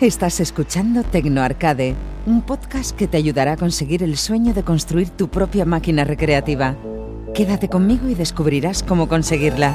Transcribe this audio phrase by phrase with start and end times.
[0.00, 1.94] Estás escuchando Tecno Arcade,
[2.26, 6.76] un podcast que te ayudará a conseguir el sueño de construir tu propia máquina recreativa.
[7.32, 9.74] Quédate conmigo y descubrirás cómo conseguirla.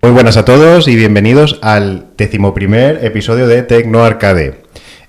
[0.00, 4.62] Muy buenas a todos y bienvenidos al decimoprimer episodio de Tecno Arcade.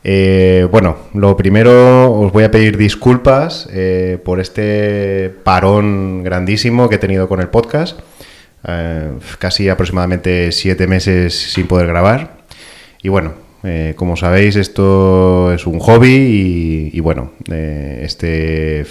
[0.03, 6.95] Eh, bueno, lo primero os voy a pedir disculpas eh, por este parón grandísimo que
[6.95, 7.97] he tenido con el podcast.
[8.67, 12.39] Eh, casi aproximadamente siete meses sin poder grabar.
[13.01, 18.85] Y bueno, eh, como sabéis, esto es un hobby y, bueno, eh, este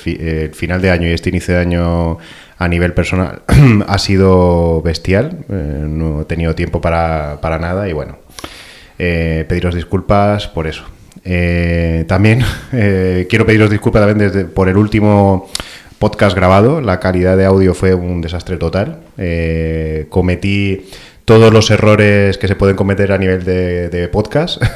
[0.55, 2.19] final de año y este inicio de año
[2.59, 3.43] a nivel personal
[3.87, 5.45] ha sido bestial.
[5.49, 8.19] no he tenido tiempo para, para nada y bueno,
[8.97, 10.85] pediros disculpas por eso.
[12.07, 15.49] también quiero pediros disculpas también desde, por el último
[15.99, 16.81] podcast grabado.
[16.81, 19.01] La calidad de audio fue un desastre total.
[19.17, 20.87] Eh, cometí
[21.25, 24.63] todos los errores que se pueden cometer a nivel de, podcast.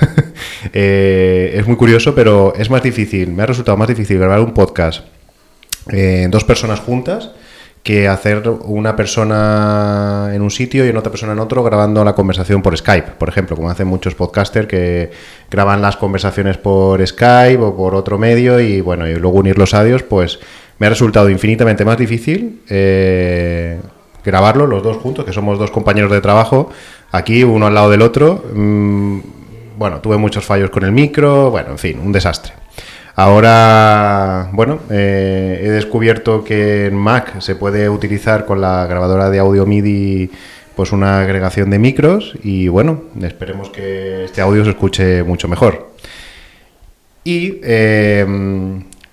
[0.74, 4.54] Eh, es muy curioso, pero es más difícil, me ha resultado más difícil grabar un
[4.54, 5.04] podcast
[5.88, 7.32] en dos personas juntas
[7.82, 12.62] que hacer una persona en un sitio y otra persona en otro grabando la conversación
[12.62, 15.10] por Skype, por ejemplo, como hacen muchos podcasters que
[15.50, 19.74] graban las conversaciones por Skype o por otro medio y bueno, y luego unir los
[19.74, 20.38] audios, pues
[20.78, 23.80] me ha resultado infinitamente más difícil eh,
[24.24, 26.70] grabarlo los dos juntos, que somos dos compañeros de trabajo,
[27.10, 28.44] aquí uno al lado del otro.
[28.54, 29.20] Mm,
[29.78, 32.52] bueno, tuve muchos fallos con el micro, bueno, en fin, un desastre.
[33.14, 39.38] Ahora, bueno, eh, he descubierto que en Mac se puede utilizar con la grabadora de
[39.38, 40.30] audio MIDI
[40.74, 45.92] pues una agregación de micros y bueno, esperemos que este audio se escuche mucho mejor.
[47.24, 48.24] Y eh,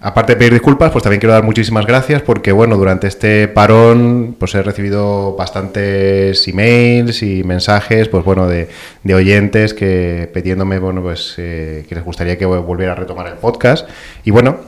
[0.02, 4.34] Aparte de pedir disculpas, pues también quiero dar muchísimas gracias porque, bueno, durante este parón,
[4.40, 8.70] pues he recibido bastantes emails y mensajes, pues bueno, de,
[9.14, 13.90] oyentes que pidiéndome, bueno, pues eh, que les gustaría que volviera a retomar el podcast.
[14.24, 14.62] Y bueno,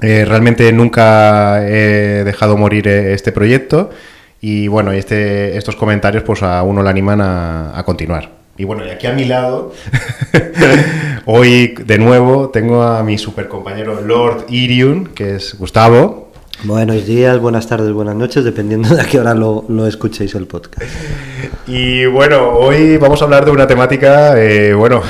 [0.00, 3.90] eh, realmente nunca he dejado morir eh, este proyecto
[4.40, 8.41] y bueno, este, estos comentarios pues a uno le animan a continuar.
[8.58, 9.72] Y bueno, y aquí a mi lado,
[11.24, 16.30] hoy de nuevo tengo a mi super compañero Lord Iriun, que es Gustavo.
[16.64, 20.46] Buenos días, buenas tardes, buenas noches, dependiendo de a qué hora lo, lo escuchéis el
[20.46, 20.82] podcast.
[21.66, 25.00] Y bueno, hoy vamos a hablar de una temática, eh, bueno,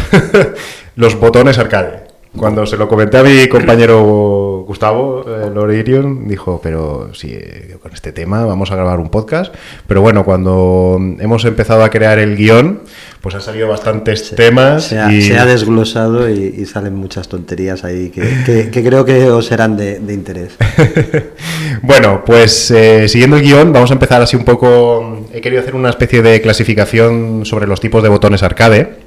[0.97, 2.05] los botones arcade.
[2.37, 4.42] Cuando se lo comenté a mi compañero
[4.73, 9.55] Gustavo, eh, Loririon, dijo, pero sí, eh, con este tema vamos a grabar un podcast.
[9.87, 12.81] Pero bueno, cuando hemos empezado a crear el guion,
[13.21, 14.85] pues han salido bastantes temas.
[14.85, 15.21] Se ha, y...
[15.21, 20.55] se ha desglosado y, salen muchas tonterías ahí que, creo que os serán de, interés.
[21.83, 25.27] bueno, pues eh, siguiendo el guion, vamos a empezar así un poco.
[25.35, 29.02] He querido hacer una especie de clasificación sobre los tipos de botones arcade.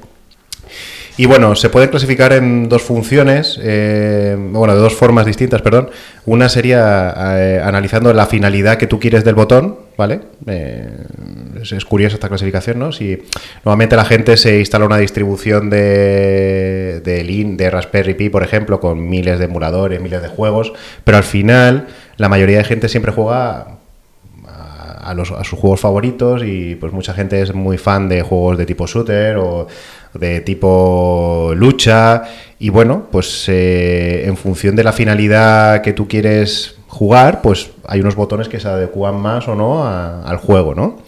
[1.18, 5.88] Y bueno, se puede clasificar en dos funciones, eh, bueno, de dos formas distintas, perdón.
[6.26, 10.20] Una sería eh, analizando la finalidad que tú quieres del botón, ¿vale?
[10.46, 10.90] Eh,
[11.62, 12.92] es, curiosa esta clasificación, ¿no?
[12.92, 13.18] Si
[13.64, 19.08] normalmente la gente se instala una distribución de, de, de Raspberry Pi, por ejemplo, con
[19.08, 21.86] miles de emuladores, miles de juegos, pero al final
[22.18, 23.78] la mayoría de gente siempre juega
[25.06, 28.58] a, los, a, sus juegos favoritos y pues mucha gente es muy fan de juegos
[28.58, 29.68] de tipo shooter o
[30.18, 32.24] de tipo lucha
[32.58, 38.00] y bueno, pues eh, en función de la finalidad que tú quieres jugar, pues hay
[38.00, 40.98] unos botones que se adecuan más o no al juego, ¿no?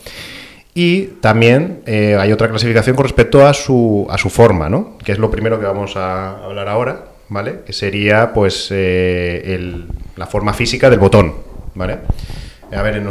[0.74, 4.98] Y también eh, hay otra clasificación con respecto a su, a su forma, ¿no?
[5.02, 7.60] Que es lo primero que vamos a hablar ahora, ¿vale?
[7.64, 9.84] Que sería pues eh,
[10.16, 11.34] la forma física del botón,
[11.74, 11.98] ¿vale?
[12.70, 13.02] A ver,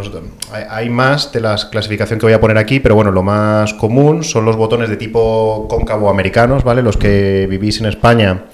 [0.70, 4.24] hay más de la clasificación que voy a poner aquí, pero bueno, lo más común
[4.24, 6.82] son los botones de tipo cóncavo americanos, ¿vale?
[6.84, 8.46] Los que vivís en España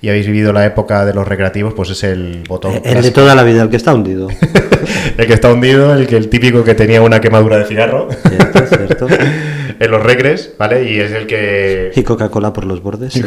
[0.00, 2.80] y habéis vivido la época de los recreativos, pues es el botón.
[2.84, 4.28] El de toda la vida, el que está hundido.
[5.16, 8.08] el que está hundido, el que el típico que tenía una quemadura de cigarro.
[8.10, 9.06] Cierto, cierto.
[9.78, 10.90] en los regres, ¿vale?
[10.90, 11.92] Y es el que...
[11.94, 13.14] Y Coca-Cola por los bordes.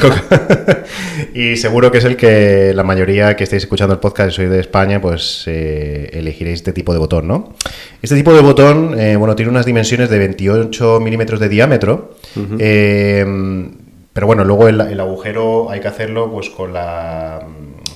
[1.33, 4.45] Y, seguro que es el que la mayoría que estáis escuchando el podcast, y soy
[4.47, 7.53] de España, pues eh, elegiréis este tipo de botón, ¿no?
[8.01, 12.15] Este tipo de botón, eh, bueno, tiene unas dimensiones de 28 milímetros de diámetro.
[12.57, 13.25] eh,
[14.13, 17.39] pero bueno, luego el, agujero hay que hacerlo pues con la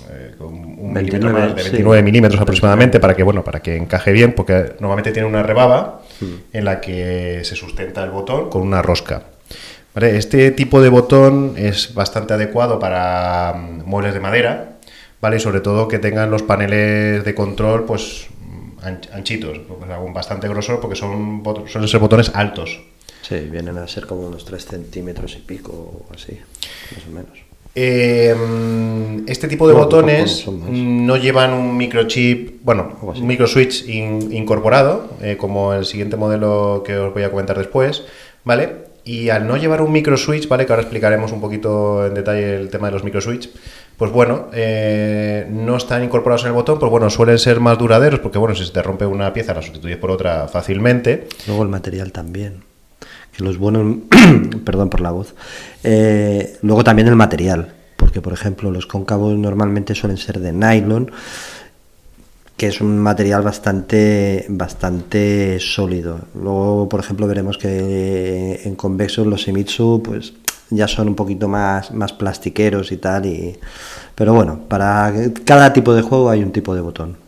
[0.09, 4.73] eh, un 29, de 29 milímetros aproximadamente para que bueno para que encaje bien porque
[4.79, 6.33] normalmente tiene una rebaba hmm.
[6.53, 9.23] en la que se sustenta el botón con una rosca
[9.95, 14.79] este tipo de botón es bastante adecuado para mm, muebles de madera
[15.21, 18.27] vale sobre todo que tengan los paneles de control pues
[18.83, 22.81] anchitos, pues, bastante grosor porque son suelen ser botones altos.
[23.21, 26.39] Sí, vienen a ser como unos 3 centímetros y pico así,
[26.95, 27.42] más o menos.
[27.75, 28.35] Eh,
[29.27, 35.85] este tipo de botones no llevan un microchip, bueno, un microswitch incorporado, eh, como el
[35.85, 38.03] siguiente modelo que os voy a comentar después,
[38.43, 38.93] ¿vale?
[39.05, 40.65] Y al no llevar un microswitch, ¿vale?
[40.65, 43.49] Que ahora explicaremos un poquito en detalle el tema de los microswitch,
[43.97, 48.19] pues bueno, eh, no están incorporados en el botón, pues bueno, suelen ser más duraderos,
[48.19, 51.27] porque bueno, si se te rompe una pieza la sustituyes por otra fácilmente.
[51.47, 52.72] Luego el material también
[53.35, 53.97] que los buenos,
[54.65, 55.33] perdón por la voz,
[55.83, 61.11] eh, luego también el material, porque por ejemplo los cóncavos normalmente suelen ser de nylon,
[62.57, 66.19] que es un material bastante, bastante sólido.
[66.35, 70.33] Luego, por ejemplo, veremos que en convexos los Semitsu pues
[70.69, 73.57] ya son un poquito más, más plastiqueros y tal, y,
[74.15, 75.13] pero bueno, para
[75.45, 77.22] cada tipo de juego hay un tipo de botón.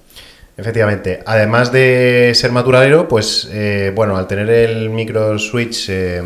[0.57, 1.21] Efectivamente.
[1.25, 6.21] Además de ser más duradero, pues eh, bueno, al tener el micro switch eh,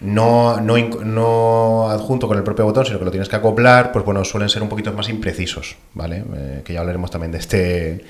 [0.00, 4.24] no, no, adjunto con el propio botón, sino que lo tienes que acoplar, pues bueno,
[4.24, 6.24] suelen ser un poquito más imprecisos, ¿vale?
[6.34, 8.04] Eh, que ya hablaremos también de este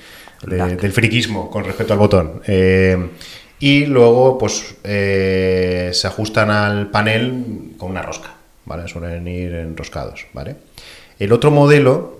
[0.47, 2.41] del friquismo con respecto al botón.
[3.59, 8.33] y luego, pues se ajustan al panel con una rosca,
[8.65, 8.87] ¿vale?
[8.87, 10.55] Suelen ir enroscados, ¿vale?
[11.19, 12.17] El otro modelo,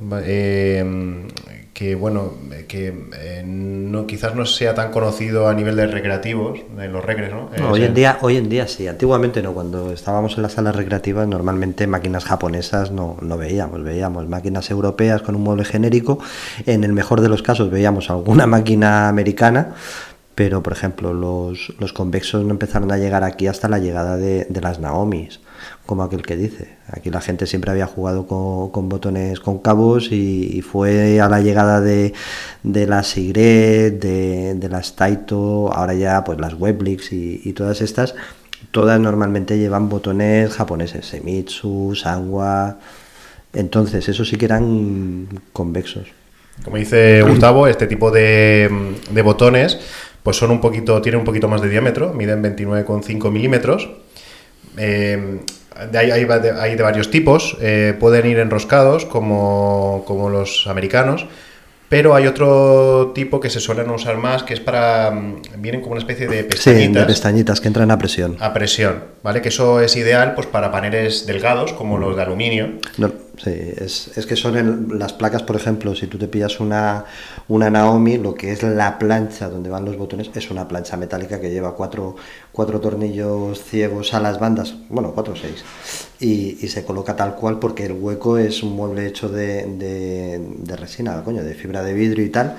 [1.73, 2.33] que bueno,
[2.67, 7.31] que eh, no, quizás no sea tan conocido a nivel de recreativos, de los recres,
[7.31, 7.49] ¿no?
[7.69, 11.27] hoy, en día, hoy en día sí, antiguamente no, cuando estábamos en las salas recreativas
[11.27, 16.19] normalmente máquinas japonesas no, no veíamos, veíamos máquinas europeas con un mueble genérico,
[16.67, 19.73] en el mejor de los casos veíamos alguna máquina americana,
[20.35, 24.45] pero por ejemplo los, los convexos no empezaron a llegar aquí hasta la llegada de,
[24.45, 25.39] de las Naomis
[25.85, 26.69] como aquel que dice.
[26.88, 31.81] Aquí la gente siempre había jugado con, botones concavos y, y, fue a la llegada
[31.81, 32.13] de,
[32.63, 37.81] de las Sigret, de, de las Taito, ahora ya pues las Weblix y, y, todas
[37.81, 38.15] estas,
[38.71, 42.77] todas normalmente llevan botones japoneses, Semitsu, Sangwa,
[43.53, 46.07] entonces eso sí que eran convexos.
[46.63, 49.79] Como dice Gustavo, este tipo de, de botones
[50.24, 53.89] pues son un poquito, tienen un poquito más de diámetro, miden 29,5 milímetros.
[54.77, 55.41] Eh,
[55.93, 56.27] hay, hay,
[56.59, 61.25] hay, de varios tipos, eh, pueden ir enroscados como, como, los americanos,
[61.89, 65.11] pero hay otro tipo que se suelen usar más, que es para...
[65.11, 66.87] Mm, vienen como una especie de pestañitas.
[66.87, 68.37] Sí, de pestañitas que entran a presión.
[68.39, 69.41] A presión, ¿vale?
[69.41, 72.69] Que eso es ideal pues para paneles delgados, como los de aluminio.
[72.97, 77.06] No, sí, es, es que son las placas, por ejemplo, si tú te pillas una,
[77.47, 81.39] una Naomi, lo que es la plancha donde van los botones, es una plancha metálica
[81.39, 82.15] que lleva cuatro,
[82.51, 85.63] cuatro tornillos ciegos a las bandas, bueno, cuatro o seis,
[86.19, 91.21] y, se coloca tal cual porque el hueco es un mueble hecho de, de, resina,
[91.24, 92.57] coño, de fibra de vidrio y tal,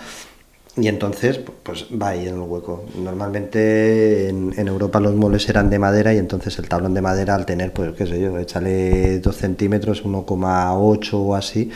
[0.76, 2.84] y entonces pues va ahí en el hueco.
[2.96, 7.46] Normalmente en, Europa los muebles eran de madera y entonces el tablón de madera al
[7.46, 11.70] tener, pues qué sé yo, échale 2 centímetros, 1,8 o así,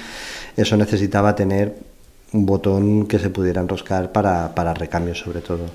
[0.57, 1.77] eso necesitaba tener
[2.33, 5.67] un botón que se pudiera enroscar para, para recambios sobre todo.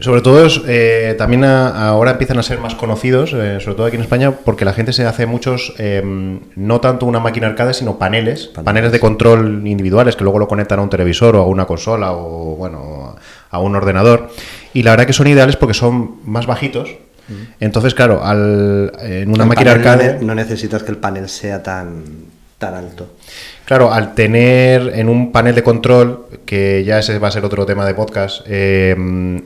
[0.00, 4.02] Sobre todo, eh, también ahora empiezan a ser más conocidos, eh, sobre todo aquí en
[4.02, 6.02] España, porque la gente se hace muchos, eh,
[6.54, 10.78] no tanto una máquina arcade, sino paneles, paneles, de control individuales que luego lo conectan
[10.78, 13.16] a un televisor o a una consola o bueno
[13.50, 14.30] a un ordenador.
[14.72, 16.90] Y la verdad que son ideales porque son más bajitos.
[17.28, 17.32] Mm.
[17.58, 20.18] Entonces, claro, al, en una máquina arcade...
[20.20, 22.04] No necesitas que el panel sea tan,
[22.58, 23.08] tan alto.
[23.68, 27.66] Claro, al tener en un panel de control, que ya ese va a ser otro
[27.66, 28.96] tema de podcast, eh,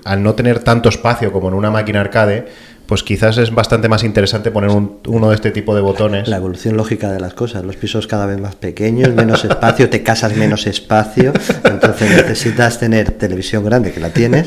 [0.05, 2.47] al no tener tanto espacio como en una máquina arcade,
[2.87, 6.29] pues quizás es bastante más interesante poner uno de este tipo de botones.
[6.29, 10.03] La evolución lógica de las cosas, los pisos cada vez más pequeños, menos espacio, te
[10.03, 11.33] casas menos espacio,
[11.65, 14.47] entonces necesitas tener televisión grande, que la tienes,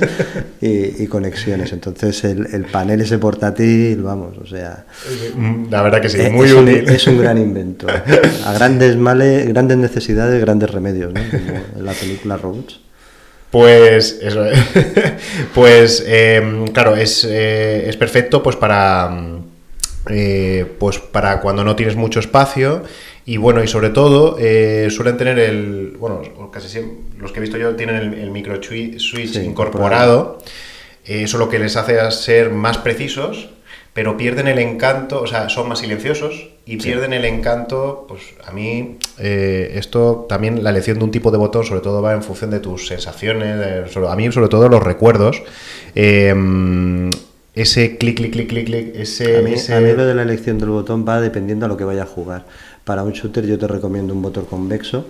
[0.61, 1.71] y, conexiones.
[1.73, 4.85] Entonces el, panel ese portátil, vamos, o sea...
[5.69, 6.89] La verdad que sí, es, muy útil.
[6.89, 7.87] es un gran invento.
[8.45, 11.21] A grandes males, grandes necesidades, grandes remedios, ¿no?
[11.29, 12.79] Como en la película Robots.
[13.55, 14.43] Pues eso,
[15.55, 19.17] pues em, claro, es, eh, es, perfecto pues para,
[20.09, 22.83] eh, pues para cuando no tienes mucho espacio.
[23.25, 26.21] Y bueno, y sobre todo eh, suelen tener el, bueno,
[26.51, 30.39] casi siempre, los que he visto yo tienen el, micro switch incorporado,
[31.05, 33.51] eso lo que les hace ser más precisos
[33.95, 38.51] pero pierden el encanto, o sea, son más silenciosos y pierden el encanto, pues a
[38.51, 42.21] mí eh, esto también la elección de un tipo de botón sobre todo va en
[42.21, 45.41] función de tus sensaciones, a mí sobre todo los recuerdos.
[45.95, 47.09] Em,
[47.53, 50.23] ese clic, clic, clic, clic, clic, ese, A mí, ese- a mí lo de la
[50.23, 52.43] elección del botón va dependiendo a lo que vaya a jugar.
[52.83, 55.05] Para un shooter yo te recomiendo un botón convexo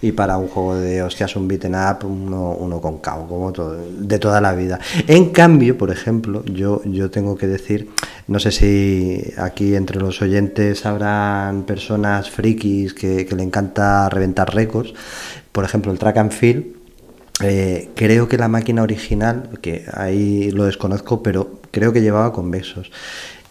[0.00, 4.18] y para un juego de hostias, un beaten up, uno, uno concavo, como todo, de
[4.18, 4.78] toda la vida.
[5.06, 7.88] En cambio, por ejemplo, yo, yo tengo que decir,
[8.26, 14.54] no sé si aquí entre los oyentes habrán personas frikis que, que le encanta reventar
[14.54, 14.94] récords.
[15.50, 16.78] Por ejemplo, el track and field
[17.40, 22.90] eh, creo que la máquina original, que ahí lo desconozco, pero creo que llevaba convexos.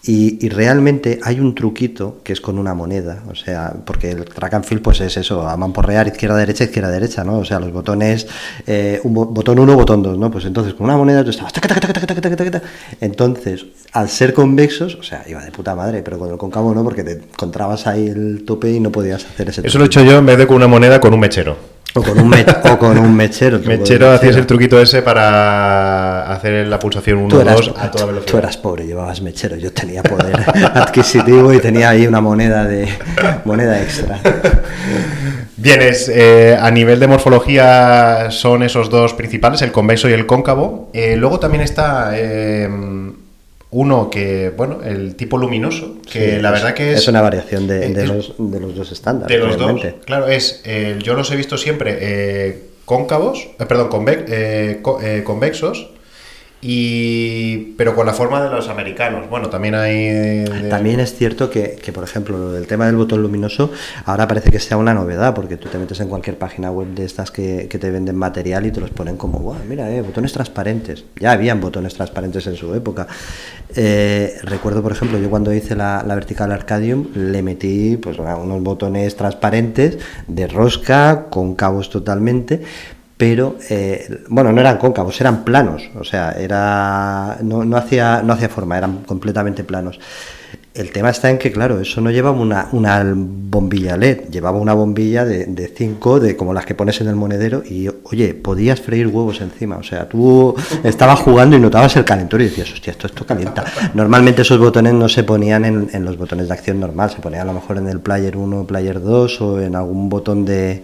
[0.10, 4.24] Y, y realmente hay un truquito que es con una moneda, o sea, porque el
[4.24, 7.40] track and field pues es eso, a mamporrear izquierda, derecha, izquierda, derecha, ¿no?
[7.40, 8.26] O sea, los botones,
[8.66, 10.32] eh, un bo- botón 1, botón 2, ¿no?
[10.32, 11.52] Pues entonces con una moneda tú estabas...
[11.52, 12.68] taca, taca, taca, taca, taca, taca, taca.
[13.02, 16.84] Entonces, al ser convexos, o sea, iba de puta madre, pero con el cóncavo no,
[16.86, 20.04] porque te encontrabas ahí el tope y no podías hacer ese Eso lo he hecho
[20.06, 21.58] yo en vez de con una moneda, con un mechero.
[21.96, 23.60] o con un, me- o con un mechero.
[23.66, 24.40] Mechero hacías mechero.
[24.40, 28.32] el truquito ese para hacer la pulsación Tú eras, 1-2 a toda velocidad.
[28.32, 29.56] tú eras pobre, llevabas mechero.
[29.58, 30.36] Yo tenía poder
[30.74, 32.88] adquisitivo y tenía ahí una moneda de
[33.46, 34.20] moneda extra.
[35.58, 40.26] Bien, es, eh, a nivel de morfología son esos dos principales, el convexo y el
[40.26, 40.90] cóncavo.
[40.94, 42.70] Eh, luego también está eh,
[43.72, 47.00] uno que, bueno, el tipo luminoso, que Sí, la verdad que es...
[47.00, 49.36] Es una variación de, de los, de los dos estándares.
[49.36, 50.62] De los dos, claro, es,
[51.00, 55.90] yo los he visto siempre cóncavos, perdón, conve- co- convexos,
[56.62, 59.30] y pero con la forma de los americanos.
[59.30, 60.46] Bueno, también hay...
[60.70, 63.72] También es cierto que, que, por ejemplo, lo del tema del botón luminoso,
[64.06, 67.06] ahora parece que sea una novedad, porque tú te metes en cualquier página web de
[67.06, 70.34] estas que, que te venden material y te los ponen como, "Buah, mira, eh, botones
[70.34, 71.06] transparentes.
[71.20, 73.08] Ya habían botones transparentes en su época.
[73.76, 78.64] Eh, recuerdo, por ejemplo, yo cuando hice la, la Vertical Arcadium, le metí pues, unos
[78.64, 82.62] botones transparentes de rosca, con cabos totalmente,
[83.18, 88.34] pero eh, bueno, no eran cóncavos, eran planos, o sea, era no, no hacía no
[88.34, 90.00] hacía forma, eran completamente planos.
[90.76, 94.76] El tema está en que, claro, eso no llevaba una, una bombilla LED, llevaba una
[94.76, 99.08] bombilla de 5, de, como las que pones en el monedero, y oye, podías freír
[99.08, 99.78] huevos encima.
[99.78, 103.66] O sea, tú estabas jugando y notabas el calentor y decías, hostia, esto, esto calienta.
[103.96, 107.42] Normalmente esos botones no se ponían en, en los botones de acción normal, se ponían
[107.42, 110.84] a lo mejor en el Player 1, Player 2 o en algún botón de,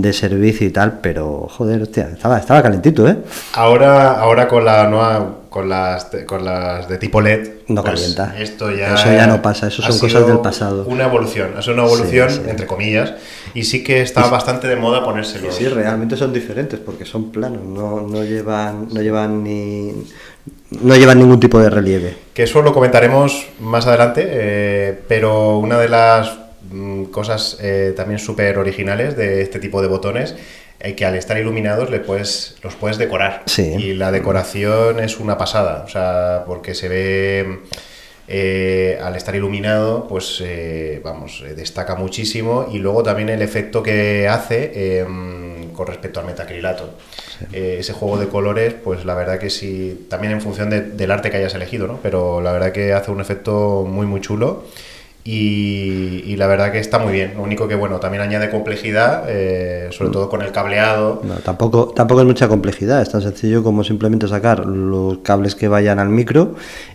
[0.00, 3.16] de servicio y tal, pero joder, hostia, estaba, estaba calentito, ¿eh?
[3.54, 8.34] Ahora, ahora con la nueva, con las, con las de tipo LED, No pues calienta.
[8.38, 10.84] Esto ya, Eso ya no pasa, eso son cosas del pasado.
[10.86, 12.50] Una evolución, es una evolución Sí, sí.
[12.50, 13.14] entre comillas,
[13.54, 15.54] y sí que está bastante de moda ponérselos.
[15.54, 19.92] Sí, realmente son diferentes porque son planos, no, no llevan, no llevan ni
[20.82, 22.16] no llevan ningún tipo de relieve.
[22.34, 26.30] Que eso lo comentaremos más adelante, eh, pero una de las
[27.10, 30.34] cosas eh, también súper originales de este tipo de botones
[30.80, 33.42] es que al estar iluminados le puedes, los puedes decorar.
[33.46, 33.74] Sí.
[33.78, 37.58] Y la decoración es una pasada, o sea, porque se ve...
[38.28, 43.82] eh, al estar iluminado, pues eh, vamos, eh, destaca muchísimo y luego también el efecto
[43.82, 45.06] que hace eh,
[45.74, 46.90] con respecto al metacrilato.
[47.52, 51.10] Eh, ese juego de colores, pues la verdad que sí, también en función de- del
[51.10, 51.98] arte que hayas elegido, ¿no?
[52.02, 54.64] Pero la verdad que hace un efecto muy, muy chulo.
[55.30, 57.34] Y, y la verdad que está muy bien.
[57.36, 61.20] Lo único que, bueno, también añade complejidad, eh, sobre todo con el cableado.
[61.22, 65.68] No, tampoco, tampoco es mucha complejidad, es tan sencillo como simplemente sacar los cables que
[65.68, 66.54] vayan al micro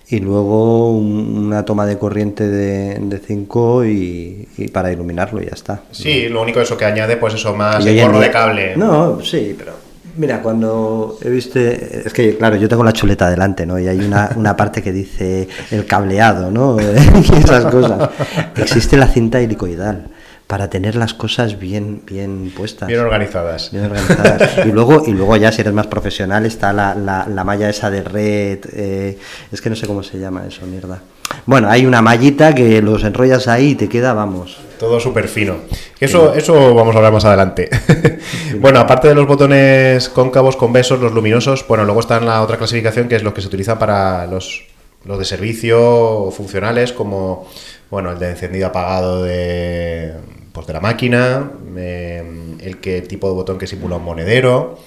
[0.10, 5.52] y luego un- una toma de corriente de 5 y, y para iluminarlo y ya
[5.54, 5.84] está.
[5.92, 8.75] Sí, lo único eso que añade, pues eso, más el día- de cable.
[8.75, 9.74] No, sí, pero
[10.15, 13.79] mira, cuando he visto, es que claro, yo tengo la chuleta delante, ¿no?
[13.79, 16.77] Y hay una, una parte que dice el cableado, ¿no?
[16.82, 18.10] y esas cosas.
[18.55, 20.10] Existe la cinta helicoidal
[20.48, 22.88] para tener las cosas bien, bien puestas.
[22.88, 23.72] Bien organizadas.
[23.72, 24.65] Bien organizadas.
[24.65, 27.89] Y luego, y luego ya si eres más profesional está la, la, la malla esa
[27.89, 29.17] de red, eh,
[29.51, 31.01] es que no sé cómo se llama eso, mierda.
[31.46, 34.58] Bueno, hay una mallita que los enrollas ahí y te queda, vamos.
[34.80, 35.56] Todo súper fino.
[36.00, 37.70] Eso, eso vamos a hablar más adelante.
[38.60, 42.58] bueno, aparte de los botones cóncavos, convexos, los luminosos, bueno, luego está en la otra
[42.58, 44.66] clasificación que es los que se utilizan para los,
[45.06, 47.48] los de servicio funcionales, como
[47.90, 50.13] bueno, el de encendido apagado de,
[50.52, 54.80] pues, de la máquina, eh, el que tipo de botón que simula un monedero.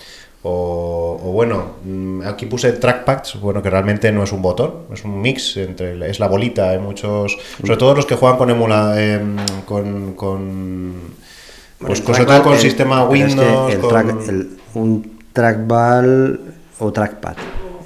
[0.48, 5.04] O, o bueno, mm, aquí puse trackpads, bueno, que realmente no es un botón, es
[5.04, 6.70] un mix entre es la bolita.
[6.70, 10.92] Hay muchos, sobre todo los que juegan con emula, em, con, con
[11.78, 16.40] pues sobre todo con sistema es que Windows, el con track- el- un trackball
[16.78, 17.36] o trackpad.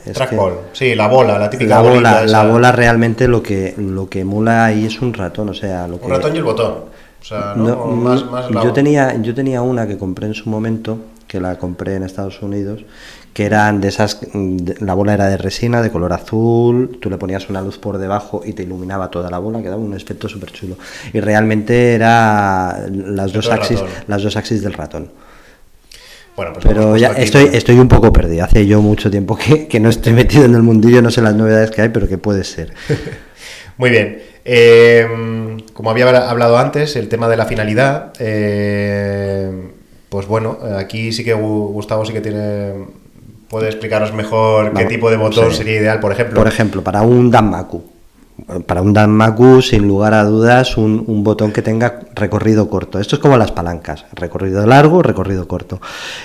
[0.05, 4.09] Es trackball, sí, la bola, la típica la bola, la bola realmente lo que lo
[4.09, 6.75] que emula ahí es un ratón, o sea, lo que un ratón y el botón.
[7.21, 7.65] O sea, ¿no?
[7.69, 10.99] No, más, más yo tenía yo tenía una que compré en su momento
[11.31, 12.85] que la compré en Estados Unidos
[13.33, 14.21] que eran de esas,
[14.81, 18.43] la bola era de resina, de color azul, tú le ponías una luz por debajo
[18.45, 20.77] y te iluminaba toda la bola, quedaba un efecto súper chulo.
[21.13, 25.13] Y realmente era las dos, axis, las dos axis del ratón.
[26.35, 28.45] Bueno, pues Pero ya estoy, estoy un poco perdido.
[28.45, 31.35] Hace yo mucho tiempo que, que, no estoy metido en el mundillo, no sé las
[31.35, 32.73] novedades que hay, pero que puede ser.
[33.77, 34.23] Muy bien.
[34.45, 35.07] Eh,
[35.73, 38.13] como había hablado antes, el tema de la finalidad.
[38.19, 39.71] Eh,
[40.11, 42.75] pues bueno, aquí sí que Gustavo sí que tiene.
[43.49, 46.37] Puede explicaros mejor qué tipo de botón sería ideal, por ejemplo.
[46.37, 47.83] Por ejemplo, para un Danmaku
[48.67, 52.99] para un Danmaku, sin lugar a dudas, un, botón que tenga recorrido corto.
[52.99, 55.81] Esto es como las palancas, recorrido largo, recorrido corto.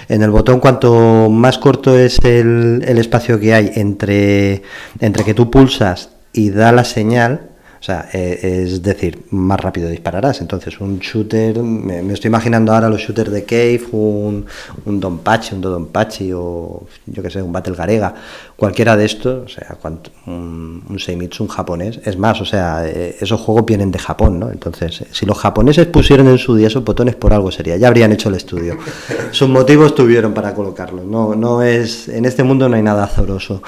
[0.07, 4.63] En el botón, cuanto más corto es el, el espacio que hay entre,
[4.99, 7.49] entre que tú pulsas y da la señal,
[7.85, 10.41] o sea, eh, es decir, más rápido dispararás.
[10.41, 14.43] Entonces, un shooter, me, estoy imaginando ahora los shooters de Cave, un,
[14.85, 18.15] un Don Pachi, un Don Pachi o yo que sé, un Battle Garega,
[18.55, 19.77] cualquiera de estos, o sea,
[20.25, 21.99] un, un Seimitsu, un japonés.
[22.03, 24.49] Es más, o sea, eh, esos juegos vienen de Japón, ¿no?
[24.49, 28.11] Entonces, si los japoneses pusieron en su día esos botones, por algo sería, ya habrían
[28.11, 28.79] hecho el estudio.
[29.31, 31.05] Sus motivos tuvieron para colocarlos.
[31.05, 33.61] No, no es, en este mundo no hay nada azoroso.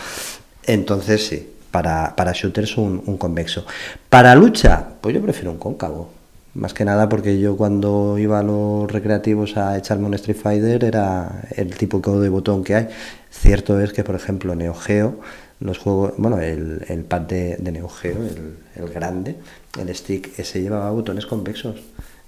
[0.66, 3.66] Entonces, sí para, para shooters un, un, convexo.
[4.10, 6.10] Para lucha, pues yo prefiero un cóncavo.
[6.54, 10.84] Más que nada porque yo cuando iba a los recreativos a echarme un Street Fighter
[10.84, 12.88] era el tipo de botón que hay.
[13.30, 15.20] Cierto es que, por ejemplo, Neo Geo,
[15.60, 19.36] los juegos, bueno, el, el pad de, de Neo Geo, el, el, grande,
[19.80, 21.76] el stick, ese llevaba botones convexos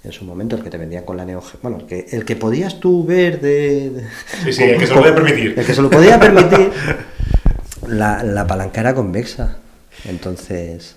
[0.04, 2.24] en su momento, el que te vendían con la Neo Geo, bueno, el que, el
[2.24, 4.04] que podías tú ver de...
[4.44, 5.58] sí, sí, el que se lo podía permitir.
[5.58, 6.70] El que se lo podía permitir.
[7.90, 9.56] la, la palanca era convexa.
[10.04, 10.96] Entonces,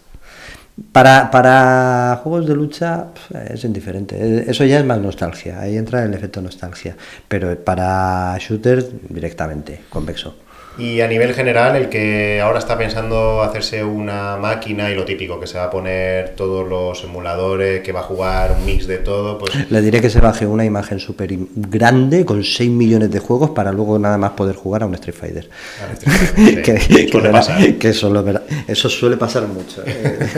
[0.92, 3.08] para, para juegos de lucha
[3.50, 4.50] es indiferente.
[4.50, 5.60] Eso ya es más nostalgia.
[5.60, 6.96] Ahí entra el efecto nostalgia.
[7.28, 10.36] Pero para shooters directamente, convexo.
[10.78, 15.40] Y a nivel general, el que ahora está pensando hacerse una máquina y lo típico,
[15.40, 18.98] que se va a poner todos los emuladores, que va a jugar un mix de
[18.98, 19.70] todo, pues...
[19.70, 23.72] Le diré que se baje una imagen súper grande con 6 millones de juegos para
[23.72, 25.50] luego nada más poder jugar a un Street Fighter.
[26.64, 27.90] que,
[28.68, 29.84] eso, suele pasar mucho.
[29.86, 30.30] ¿eh?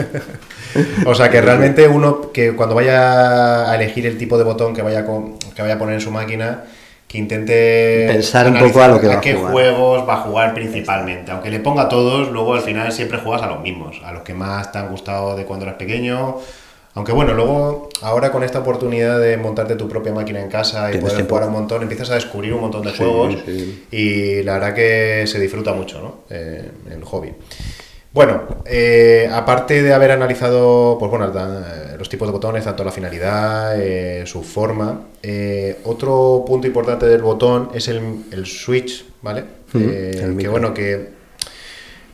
[1.06, 4.82] o sea, que realmente uno que cuando vaya a elegir el tipo de botón que
[4.82, 6.64] vaya, que vaya a poner en su máquina
[7.08, 10.54] que intente pensar un poco a lo que va a qué juegos va a jugar
[10.54, 11.30] principalmente.
[11.30, 14.22] Aunque le ponga a todos, luego al final siempre juegas a los mismos, a los
[14.22, 16.38] que más te han gustado de cuando eras pequeño.
[16.94, 20.98] Aunque bueno, luego ahora con esta oportunidad de montarte tu propia máquina en casa y
[20.98, 23.36] poder jugar un montón, empiezas a descubrir un montón de juegos
[23.90, 26.14] y la verdad que se disfruta mucho ¿no?
[26.30, 27.34] Eh, el hobby.
[28.16, 32.90] Bueno, eh, aparte de haber analizado pues bueno, eh, los tipos de botones, tanto la
[32.90, 35.02] finalidad, eh, su forma,
[35.84, 39.44] otro punto importante del botón es el, switch, ¿vale?
[39.70, 41.10] que bueno, que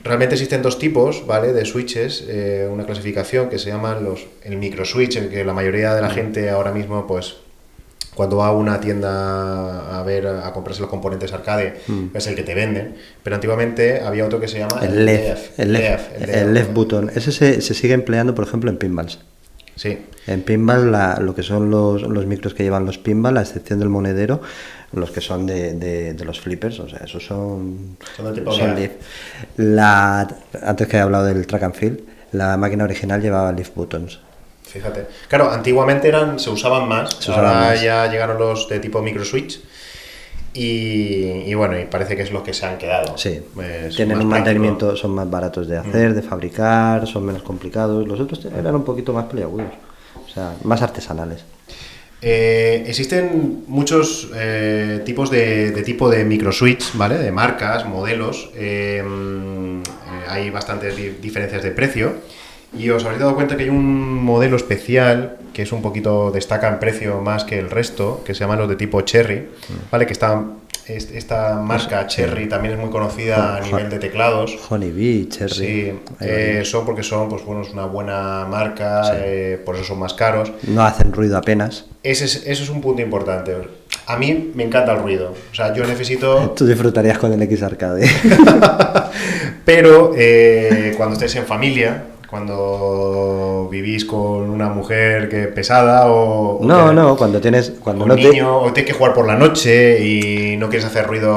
[0.02, 1.52] realmente existen dos tipos, ¿vale?
[1.52, 2.24] De switches,
[2.68, 6.50] una clasificación que se llaman los, el micro switch, que la mayoría de la gente
[6.50, 7.36] ahora mismo pues
[8.14, 12.08] cuando va a una tienda a ver a comprarse los componentes arcade mm.
[12.14, 12.96] es el que te venden.
[13.22, 17.10] Pero antiguamente había otro que se llama el, left el left, el left, button.
[17.14, 19.18] ese se, se, sigue empleando por ejemplo en pinballs.
[19.76, 19.98] Sí.
[20.26, 20.92] En pinball
[21.24, 24.40] lo que son los, los micros que llevan los pinball a excepción del monedero
[24.92, 28.52] los que son de, de, los flippers o sea esos son son, tipo
[29.56, 30.28] la
[30.62, 32.00] antes que he hablado del track and field
[32.32, 34.20] la máquina original llevaba lift buttons
[34.72, 35.06] Fíjate.
[35.28, 37.28] Claro, antiguamente eran, se usaban más.
[37.28, 39.60] ahora ya llegaron los de tipo micro switch.
[40.54, 43.16] Y, bueno, y parece que es lo que se han quedado.
[43.16, 43.40] Sí.
[43.96, 46.14] Tienen un mantenimiento, son más baratos de hacer, mm.
[46.14, 48.06] de fabricar, son menos complicados.
[48.06, 49.72] Los otros eran un poquito más peliagudos,
[50.26, 51.44] o sea, más artesanales.
[52.24, 57.18] Eh, existen muchos eh, tipos de, tipo de micro switch, ¿vale?
[57.18, 58.50] De marcas, modelos.
[58.54, 59.02] Eh,
[60.28, 62.12] hay bastantes diferencias de precio.
[62.76, 66.68] Y os habréis dado cuenta que hay un modelo especial que es un poquito, destaca
[66.68, 69.90] en precio más que el resto, que se llaman los de tipo Cherry, mm.
[69.90, 70.06] ¿vale?
[70.06, 70.42] Que está,
[70.86, 74.58] esta marca Cherry también es muy conocida a nivel de teclados.
[74.68, 75.54] Honeybee, Cherry.
[75.54, 79.98] Sí, eh, son porque son, pues bueno, es una buena marca, eh, por eso son
[79.98, 80.50] más caros.
[80.66, 81.86] No hacen ruido apenas.
[82.02, 83.56] Ese es, eso es un punto importante.
[84.06, 85.34] A mí me encanta el ruido.
[85.50, 86.50] O sea, yo necesito.
[86.56, 88.10] Tú disfrutarías con el X Arcade.
[89.64, 92.02] Pero eh, cuando estés en familia,
[92.32, 98.56] cuando vivís con una mujer que pesada o, no no cuando tienes cuando no niño
[98.56, 101.36] o tienes que jugar por la noche y no quieres hacer ruido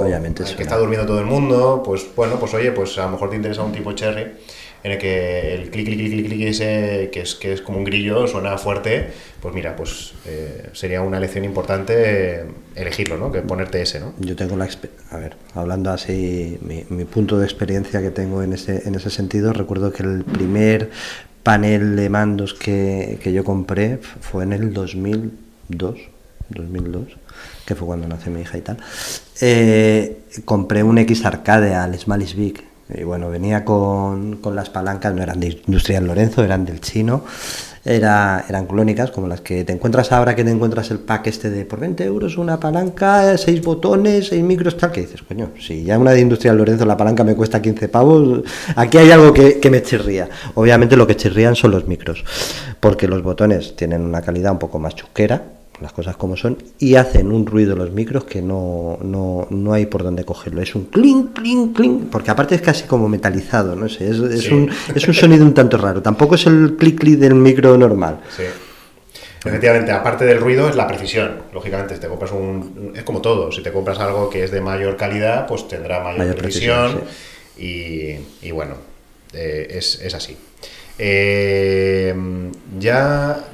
[0.00, 3.30] obviamente que está durmiendo todo el mundo pues bueno pues oye pues a lo mejor
[3.30, 4.32] te interesa un tipo cherry
[4.82, 7.78] en el que el clic, clic, clic, clic, clic ese, que es, que es como
[7.78, 11.94] un grillo, suena fuerte, pues mira, pues eh, sería una lección importante
[12.40, 13.30] eh, elegirlo, ¿no?
[13.30, 14.14] Que ponerte ese, ¿no?
[14.18, 14.68] Yo tengo la
[15.10, 19.52] a ver, hablando así, mi, punto de experiencia que tengo en ese, en ese sentido,
[19.52, 20.90] recuerdo que el primer
[21.42, 25.98] panel de mandos que, que yo compré fue en el 2002,
[26.48, 27.06] 2002
[27.66, 28.78] que fue cuando nació mi hija y tal,
[29.40, 32.71] eh, compré un X Arcade al Smallis Big.
[32.94, 37.24] Y bueno, venía con, con, las palancas, no eran de Industrial Lorenzo, eran del chino.
[37.84, 41.50] Era, eran clónicas, como las que te encuentras ahora que te encuentras el pack este
[41.50, 45.82] de por 20 euros, una palanca, seis botones, seis micros, tal, que dices, coño, si
[45.82, 48.44] ya una de Industrial Lorenzo la palanca me cuesta 15 pavos,
[48.76, 50.28] aquí hay algo que, que me chirría.
[50.54, 52.24] Obviamente lo que chirrían son los micros,
[52.78, 55.42] porque los botones tienen una calidad un poco más chusquera,
[55.82, 59.86] las cosas como son, y hacen un ruido los micros que no, no, no hay
[59.86, 60.62] por dónde cogerlo.
[60.62, 64.50] Es un clink, clink, clink, porque aparte es casi como metalizado, no sé, es, es,
[64.50, 66.02] un, es un sonido un tanto raro.
[66.02, 68.20] Tampoco es el clic, clic del micro normal.
[68.36, 68.44] Sí.
[69.44, 71.42] Efectivamente, aparte del ruido es la precisión.
[71.52, 72.92] Lógicamente, si te compras un.
[72.94, 73.50] Es como todo.
[73.50, 77.02] Si te compras algo que es de mayor calidad, pues tendrá mayor, mayor precisión.
[77.58, 78.74] y, y, bueno,
[79.32, 80.36] eh, es, es, así.
[80.98, 82.14] Eh,
[82.78, 83.44] ya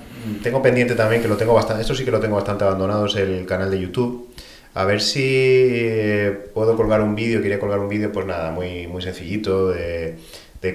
[0.43, 3.17] tengo pendiente también, que lo tengo bastante, esto sí que lo tengo bastante abandonado, es
[3.17, 4.29] el canal de YouTube.
[4.75, 8.87] A ver si eh, puedo colgar un vídeo, quería colgar un vídeo, pues nada, muy,
[8.87, 10.17] muy sencillito de,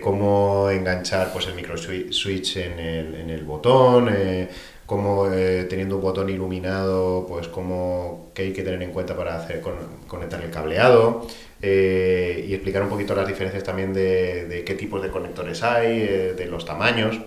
[0.01, 4.49] cómo enganchar pues el micro switch en el, en el botón, eh,
[4.85, 9.37] cómo eh, teniendo un botón iluminado, pues cómo qué hay que tener en cuenta para
[9.37, 9.75] hacer con,
[10.07, 11.27] conectar el cableado
[11.61, 15.99] y explicar un poquito las diferencias también de, qué tipos de conectores hay,
[16.35, 17.21] de los tamaños.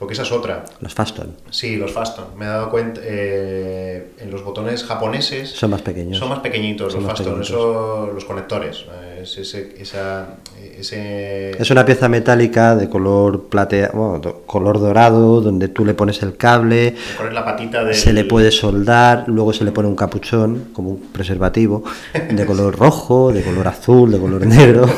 [0.00, 0.64] Porque esa es otra.
[0.80, 1.36] Los Faston.
[1.50, 2.28] Sí, los Faston.
[2.34, 5.50] Me he dado cuenta, eh, en los botones japoneses...
[5.50, 6.16] Son más pequeños.
[6.16, 8.86] Son más pequeñitos son los Faston, eso, los conectores.
[9.20, 10.36] Es, ese, esa,
[10.78, 11.50] ese...
[11.50, 16.36] es una pieza metálica de color platea, bueno, color dorado, donde tú le pones el
[16.36, 17.94] cable, pones la patita del...
[17.94, 21.84] se le puede soldar, luego se le pone un capuchón, como un preservativo,
[22.30, 24.88] de color rojo, de color azul, de color negro.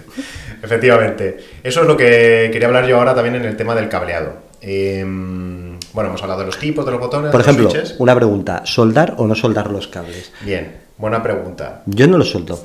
[0.62, 1.38] Efectivamente.
[1.62, 4.34] Eso es lo que quería hablar yo ahora también en el tema del cableado.
[4.60, 7.32] Eh, bueno, hemos hablado de los tipos de los botones.
[7.32, 7.96] Por ejemplo, los switches.
[7.98, 10.32] una pregunta: ¿soldar o no soldar los cables?
[10.42, 11.82] Bien, buena pregunta.
[11.86, 12.64] Yo no los soldo.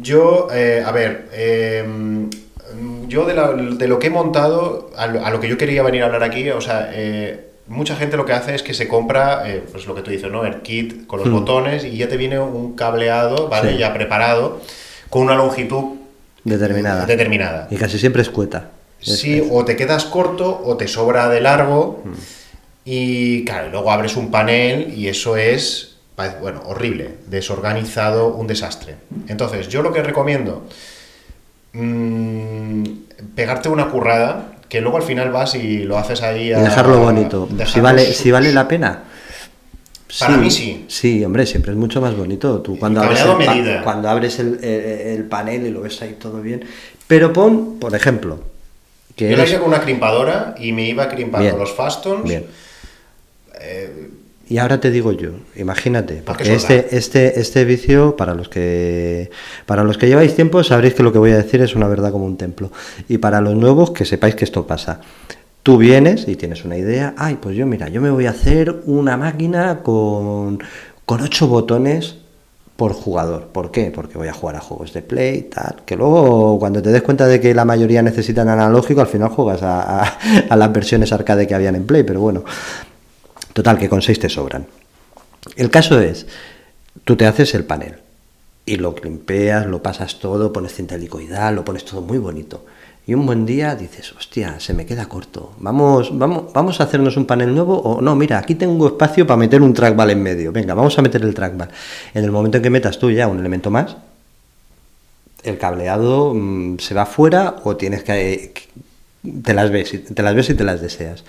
[0.00, 1.84] Yo, eh, a ver, eh,
[3.08, 5.82] yo de, la, de, lo que he montado, a lo, a lo, que yo quería
[5.82, 8.88] venir a hablar aquí, o sea, eh, mucha gente lo que hace es que se
[8.88, 10.44] compra, eh, pues lo que tú dices, ¿no?
[10.44, 11.32] El kit con los hmm.
[11.32, 13.72] botones y ya te viene un cableado, ¿vale?
[13.72, 13.78] Sí.
[13.78, 14.60] Ya preparado
[15.08, 15.96] con una longitud
[16.42, 17.06] determinada.
[17.06, 17.68] determinada.
[17.70, 18.70] Y casi siempre es cueta.
[19.00, 22.02] Sí, es, o te quedas corto o te sobra de largo.
[22.04, 22.12] Hmm.
[22.86, 28.96] Y claro, luego abres un panel y eso es, bueno, horrible, desorganizado, un desastre.
[29.28, 30.66] Entonces, yo lo que recomiendo,
[31.72, 32.84] mmm,
[33.34, 36.60] pegarte una currada, que luego al final vas y lo haces ahí a...
[36.60, 37.48] Y dejarlo bonito.
[37.66, 39.04] Si, vale, si vale la pena.
[40.18, 40.84] Para sí, mí sí.
[40.88, 42.60] Sí, hombre, siempre es mucho más bonito.
[42.60, 46.40] Tú cuando abres, el, cuando abres el, el, el, panel y lo ves ahí todo
[46.40, 46.64] bien.
[47.08, 48.38] Pero pon, por ejemplo.
[49.16, 49.38] Que Yo eres...
[49.38, 52.22] lo hice con una crimpadora y me iba crimpando bien, los fastons.
[52.22, 52.46] Bien.
[53.60, 54.10] Eh,
[54.48, 59.30] y ahora te digo yo, imagínate, porque este, este, este vicio, para los que
[59.66, 62.12] para los que lleváis tiempo, sabréis que lo que voy a decir es una verdad
[62.12, 62.70] como un templo.
[63.08, 65.00] Y para los nuevos, que sepáis que esto pasa.
[65.62, 68.82] Tú vienes y tienes una idea, ay, pues yo mira, yo me voy a hacer
[68.84, 70.58] una máquina con,
[71.06, 72.16] con ocho botones
[72.76, 73.46] por jugador.
[73.46, 73.90] ¿Por qué?
[73.90, 75.76] Porque voy a jugar a juegos de play, tal.
[75.86, 79.62] Que luego, cuando te des cuenta de que la mayoría necesitan analógico, al final juegas
[79.62, 80.18] a, a,
[80.50, 82.44] a las versiones arcade que habían en play, pero bueno.
[83.54, 84.66] Total, que con seis te sobran.
[85.56, 86.26] El caso es,
[87.04, 87.96] tú te haces el panel
[88.66, 92.66] y lo limpeas, lo pasas todo, pones cinta helicoidal, lo pones todo muy bonito.
[93.06, 95.52] Y un buen día dices, hostia, se me queda corto.
[95.58, 97.78] Vamos, vamos, vamos a hacernos un panel nuevo.
[97.78, 100.52] O no, mira, aquí tengo espacio para meter un trackball en medio.
[100.52, 101.68] Venga, vamos a meter el trackball.
[102.14, 103.96] En el momento en que metas tú ya un elemento más,
[105.42, 108.54] el cableado mmm, se va fuera o tienes que,
[109.42, 111.24] te las ves, te las ves y te las deseas.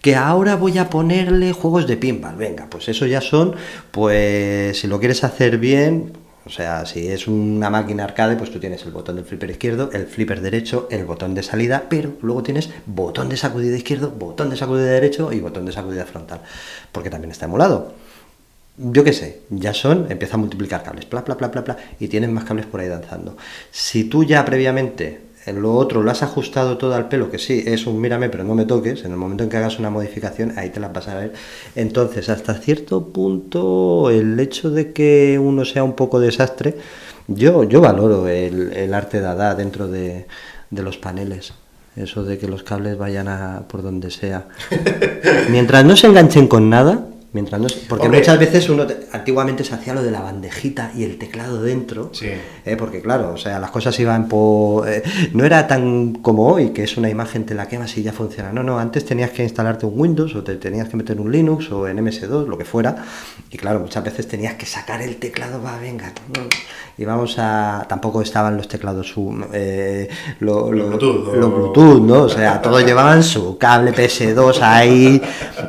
[0.00, 2.36] Que ahora voy a ponerle juegos de pinball.
[2.36, 3.54] Venga, pues eso ya son,
[3.90, 6.12] pues si lo quieres hacer bien,
[6.48, 9.90] o sea, si es una máquina arcade, pues tú tienes el botón del flipper izquierdo,
[9.92, 14.48] el flipper derecho, el botón de salida, pero luego tienes botón de sacudida izquierdo, botón
[14.48, 16.40] de sacudida derecho y botón de sacudida frontal,
[16.90, 17.92] porque también está emulado.
[18.78, 22.08] Yo qué sé, ya son, empieza a multiplicar cables, bla, bla, bla, bla, bla, y
[22.08, 23.36] tienes más cables por ahí danzando.
[23.70, 27.64] Si tú ya previamente en lo otro lo has ajustado todo al pelo, que sí,
[27.66, 30.54] es un mírame, pero no me toques, en el momento en que hagas una modificación,
[30.56, 31.32] ahí te la vas a ver.
[31.74, 36.76] Entonces, hasta cierto punto, el hecho de que uno sea un poco desastre,
[37.26, 40.26] yo, yo valoro el, el arte dada dentro de,
[40.70, 41.52] de los paneles.
[41.96, 44.48] Eso de que los cables vayan a por donde sea.
[45.50, 48.20] Mientras no se enganchen con nada, mientras no porque Hombre.
[48.20, 52.10] muchas veces uno te- antiguamente se hacía lo de la bandejita y el teclado dentro.
[52.12, 52.28] Sí.
[52.64, 54.88] Eh, porque claro, o sea, las cosas iban por...
[54.88, 55.02] eh,
[55.34, 58.52] no era tan como hoy, que es una imagen, te la quemas y ya funciona.
[58.52, 61.70] No, no, antes tenías que instalarte un Windows o te tenías que meter un Linux
[61.70, 63.04] o en MS2, lo que fuera.
[63.50, 66.12] Y claro, muchas veces tenías que sacar el teclado, va, venga.
[66.96, 67.86] Y vamos a...
[67.88, 70.08] Tampoco estaban los teclados, su, eh,
[70.40, 72.22] lo, Bluetooth, lo o- Bluetooth, ¿no?
[72.22, 75.22] O sea, todos llevaban su cable PS2 ahí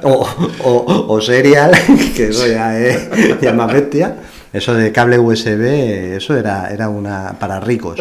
[0.03, 0.27] o,
[0.63, 1.21] o, o
[2.15, 3.09] Que eso ya es,
[3.41, 4.15] ya es más bestia.
[4.51, 7.99] Eso de cable USB, eso era, era una para ricos.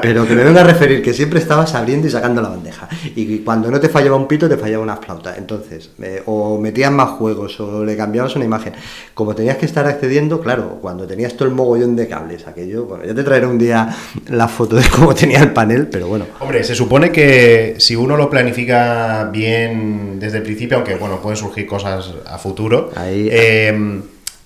[0.00, 2.88] Pero que me venga a referir que siempre estabas abriendo y sacando la bandeja.
[3.14, 5.36] Y cuando no te fallaba un pito, te fallaba una flauta.
[5.36, 8.72] Entonces, eh, o metías más juegos o le cambiabas una imagen.
[9.14, 13.04] Como tenías que estar accediendo, claro, cuando tenías todo el mogollón de cables, aquello, bueno,
[13.04, 13.88] ya te traeré un día
[14.28, 16.26] la foto de cómo tenía el panel, pero bueno.
[16.40, 21.36] Hombre, se supone que si uno lo planifica bien desde el principio, aunque bueno, pueden
[21.36, 24.00] surgir cosas a futuro, Ahí- eh,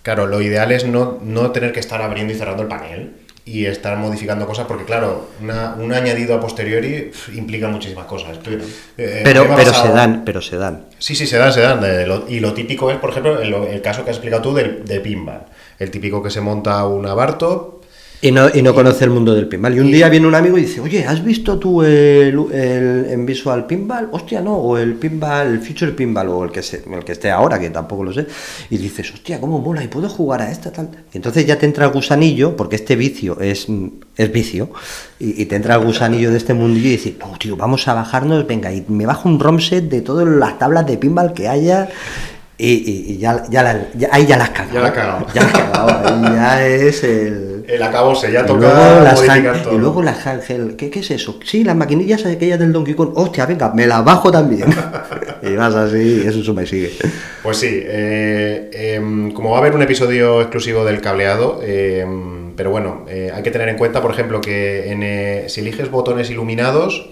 [0.06, 3.66] claro, lo ideal es no, no tener que estar abriendo y cerrando el panel y
[3.66, 8.38] estar modificando cosas, porque claro, una- un añadido a posteriori implica muchísimas cosas.
[8.40, 8.50] Tú,
[8.98, 10.86] eh, Pero, pero se dan, pero se dan.
[10.98, 11.80] Sí, sí, se dan, se dan.
[11.80, 14.54] de lo- y lo típico es, por ejemplo, el, el caso que has explicado tú
[14.54, 15.42] del, de pinball.
[15.78, 17.75] El típico que se monta una Bartop,
[18.22, 19.76] Y no, y no conoce el mundo del pinball.
[19.76, 23.26] Y un día viene un amigo y dice, oye, ¿has visto tú el, el- en
[23.26, 24.08] Visual Pinball?
[24.10, 27.30] Hostia, no, o el Pinball, el Future Pinball, o el que, se- el que esté
[27.30, 28.26] ahora, que tampoco lo sé.
[28.70, 29.84] Y dices, hostia, ¿cómo mola?
[29.84, 30.88] ¿Y puedo jugar a esta tal?
[31.12, 33.66] Y entonces ya te entra el gusanillo, porque este vicio es,
[34.16, 34.70] es vicio,
[35.20, 37.92] y, y te entra el gusanillo de este mundillo y dices, no, tío, vamos a
[37.94, 41.48] bajarnos, venga, y me bajo un ROM set de todas las tablas de pinball que
[41.48, 41.90] haya.
[42.58, 44.74] Y, y- y ya, ya, la- ya- ahí ya las has cagado.
[44.74, 45.26] Ya la has cagado.
[45.34, 45.88] Ya la has cagado.
[46.08, 47.64] Ahí ya es el...
[47.68, 49.74] el acabose, ya toca luego, las han- todo.
[49.74, 51.38] y luego las Ángel, ¿qué, ¿qué es eso?
[51.44, 53.10] Sí, las maquinillas aquellas del Donkey Kong.
[53.14, 54.64] Hostia, venga, me las bajo también.
[55.42, 56.92] y vas así, y eso y sigue.
[57.42, 62.70] Pues sí, eh, em, como va a haber un episodio exclusivo del cableado, em, pero
[62.70, 66.30] bueno, eh, hay que tener en cuenta, por ejemplo, que en, eh, si eliges botones
[66.30, 67.10] iluminados,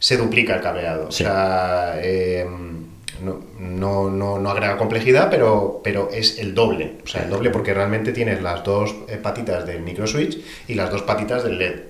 [0.00, 1.12] se duplica el cableado.
[1.12, 1.22] Sí.
[1.22, 2.89] O sea, em,
[3.22, 6.98] no, no, no, no agrega complejidad, pero, pero es el doble.
[7.04, 10.90] O sea, el doble porque realmente tienes las dos eh, patitas del microswitch y las
[10.90, 11.80] dos patitas del LED.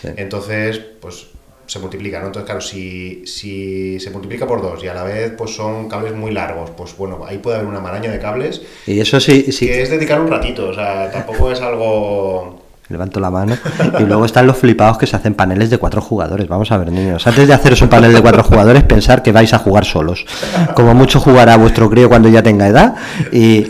[0.00, 0.08] Sí.
[0.16, 1.26] Entonces, pues
[1.70, 2.26] se multiplica, ¿no?
[2.26, 6.14] Entonces, claro, si, si se multiplica por dos y a la vez pues son cables
[6.14, 9.68] muy largos, pues bueno, ahí puede haber una maraña de cables Y eso sí, sí.
[9.68, 12.59] que es dedicar un ratito, o sea, tampoco es algo...
[12.90, 13.56] Levanto la mano.
[13.98, 16.48] Y luego están los flipados que se hacen paneles de cuatro jugadores.
[16.48, 17.24] Vamos a ver, niños.
[17.26, 20.26] Antes de haceros un panel de cuatro jugadores, pensar que vais a jugar solos.
[20.74, 22.96] Como mucho jugará vuestro crío cuando ya tenga edad.
[23.32, 23.68] Y.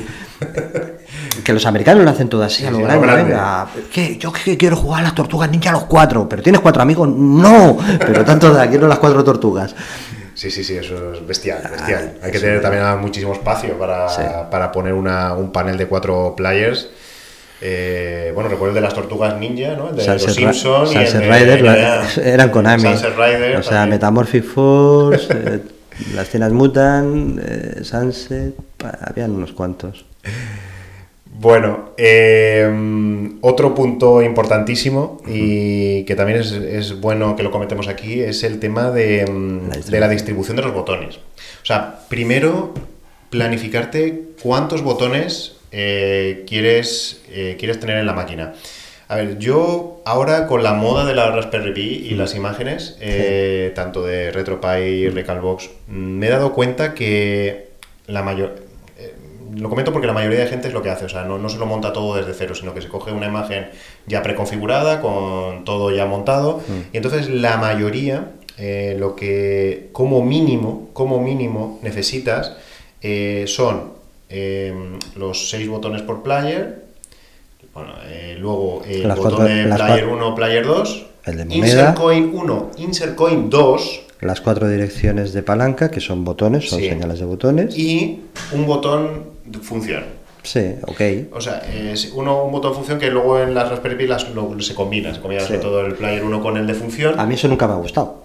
[1.45, 3.25] Que los americanos lo hacen todo así, a lo Sí, grande, grande.
[3.25, 3.67] venga.
[3.93, 4.17] ¿Qué?
[4.19, 6.29] Yo que quiero jugar a las tortugas ninja a los cuatro.
[6.29, 7.09] ¿Pero tienes cuatro amigos?
[7.09, 7.77] No.
[7.99, 9.75] Pero tanto de quiero las cuatro tortugas.
[10.35, 12.13] Sí, sí, sí, eso es bestial, bestial.
[12.17, 12.45] Ah, Hay que sí.
[12.45, 14.23] tener también muchísimo espacio para, Sí.
[14.51, 16.89] para poner una- un panel de cuatro players.
[17.63, 19.91] Eh, bueno, recuerdo el de las tortugas ninja, ¿no?
[19.91, 22.09] El de Sunset, los Ra- el Sunset de Rider NBA.
[22.25, 22.83] eran Konami.
[22.83, 23.91] Sunset Rider o sea, también.
[23.91, 25.61] Metamorphic Force, eh,
[26.15, 28.55] las Teenage Mutant, eh, Sunset,
[29.07, 30.07] habían unos cuantos.
[31.33, 38.21] Bueno, eh, otro punto importantísimo y que también es, es bueno que lo comentemos aquí
[38.21, 39.25] es el tema de,
[39.71, 41.17] La de la distribución de los botones.
[41.17, 42.75] O sea, primero
[43.31, 48.55] planificarte cuántos botones eh, quieres, eh, quieres tener en la máquina.
[49.09, 53.73] A ver, yo ahora con la moda de la Raspberry Pi y las imágenes, eh,
[53.75, 57.71] tanto de RetroPie y Recalbox, mm, me he dado cuenta que
[58.07, 58.69] la mayor...
[59.57, 61.49] lo comento porque la mayoría de gente es lo que hace, o sea, no, no
[61.49, 63.69] se lo monta todo desde cero, sino que se coge una imagen
[64.07, 66.61] ya preconfigurada, con todo ya montado,
[66.93, 68.31] y entonces la mayoría,
[68.97, 72.57] lo que como mínimo, como mínimo necesitas
[73.47, 74.00] son
[74.31, 74.73] eh,
[75.17, 76.85] los seis botones por player,
[77.75, 81.55] bueno, eh, luego el Las botón cuatro- de player cua- 1, player 2, El de
[81.57, 86.81] insert coin 1, insert coin 2, Las cuatro direcciones de palanca, que son botones, son
[86.81, 86.89] Sí.
[86.89, 87.77] señales de botones.
[87.79, 88.21] y
[88.53, 90.05] un botón de función.
[90.43, 91.33] Sí, ok.
[91.35, 94.29] O sea, es uno, un botón de función que luego en las Raspberry Pi las,
[94.35, 95.49] lo- se combina, se combina Sí.
[95.49, 97.19] sobre todo el player 1 con el de función.
[97.21, 98.20] A mí eso nunca me ha gustado.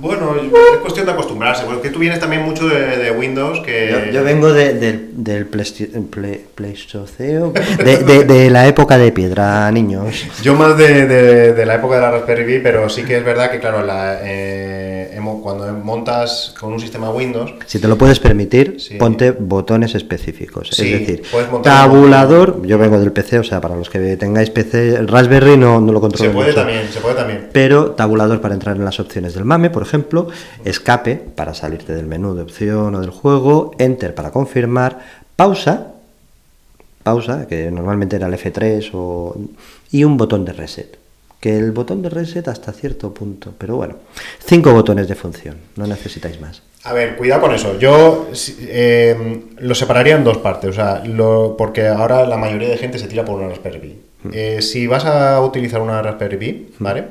[0.00, 3.90] Bueno, es cuestión de acostumbrarse, porque tú vienes también mucho de, de Windows, que...
[3.90, 10.24] Yo, yo vengo de- del, del Pleistoceo, de, de- de la época de piedra, niños.
[10.42, 13.24] Yo más de, de- de la época de la Raspberry Pi, pero sí que es
[13.24, 18.20] verdad que, claro, la, eh, cuando montas con un sistema Windows, Si te lo puedes
[18.20, 18.94] permitir, Sí.
[18.96, 20.68] ponte botones específicos.
[20.70, 21.22] Sí, es decir,
[21.62, 25.80] tabulador, yo vengo del PC, o sea, para los que tengáis PC, el Raspberry no,
[25.80, 26.60] no lo controlo se puede mucho.
[26.60, 27.48] también, se puede también.
[27.52, 30.28] Pero tabulador para entrar en las opciones del MAME, por ejemplo,
[30.64, 34.98] escape para salirte del menú de opción o del juego, enter para confirmar,
[35.36, 35.88] pausa,
[37.02, 39.36] pausa, que normalmente era el F3 o,
[39.90, 40.98] y un botón de reset.
[41.40, 43.96] Que el botón de reset hasta cierto punto, pero bueno,
[44.46, 46.62] cinco botones de función, no necesitáis más.
[46.84, 47.78] A ver, cuidado con eso.
[47.78, 48.28] Yo
[48.60, 52.98] eh, lo separaría en dos partes, o sea, lo- porque ahora la mayoría de gente
[52.98, 53.98] se tira por una Raspberry Pi.
[54.32, 57.04] Eh, si vas a utilizar una Raspberry Pi, ¿vale?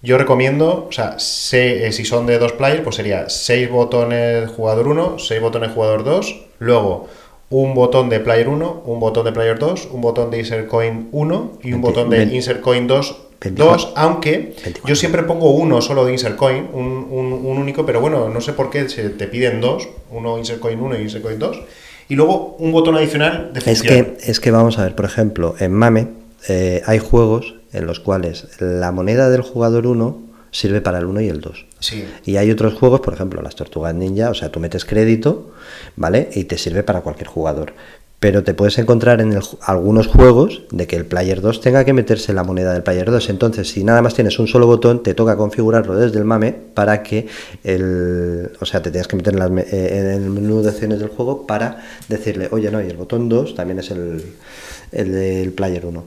[0.00, 4.48] Yo recomiendo, o sea, se- eh, si son de dos players, pues sería 6 botones
[4.50, 7.08] jugador 1, 6 botones jugador 2, luego
[7.50, 11.08] un botón de player 1, un botón de player 2, un botón de insert coin
[11.12, 12.36] 1 y un 20, botón de 20.
[12.36, 13.72] insert coin 2, 24.
[13.86, 14.30] 2, aunque
[14.62, 14.82] 24.
[14.86, 18.40] yo siempre pongo uno solo de insert coin, un, un- un único, pero bueno, no
[18.40, 21.60] sé por qué se te piden dos, uno insert coin 1 y insert coin 2,
[22.08, 24.04] y luego un botón adicional de Es función.
[24.16, 26.06] que, es que vamos a ver, por ejemplo, en MAME
[26.48, 31.20] eh, hay juegos en los cuales la moneda del jugador 1 sirve para el 1
[31.20, 31.66] y el 2.
[31.80, 32.04] Sí.
[32.24, 35.50] Y hay otros juegos, por ejemplo, las tortugas ninja, o sea, tú metes crédito,
[35.96, 36.30] ¿vale?
[36.32, 37.74] Y te sirve para cualquier jugador.
[38.20, 41.92] Pero te puedes encontrar en el algunos juegos de que el player 2 tenga que
[41.92, 43.30] meterse la moneda del player 2.
[43.30, 47.04] Entonces, si nada más tienes un solo botón, te toca configurarlo desde el MAME para
[47.04, 47.28] que
[47.62, 48.50] el.
[48.60, 51.10] O sea, te tienes que meter en, las eh, en el menú de opciones del
[51.10, 54.20] juego para decirle, oye, no, y el botón 2 también es el,
[54.90, 56.04] el del player 1.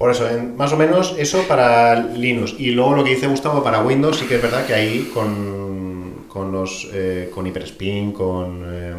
[0.00, 2.54] Por eso, en- más o menos eso para Linux.
[2.58, 6.24] Y luego lo que dice Gustavo para Windows, sí que es verdad que ahí con,
[6.26, 8.94] con los eh, con Hyperspin, con eh,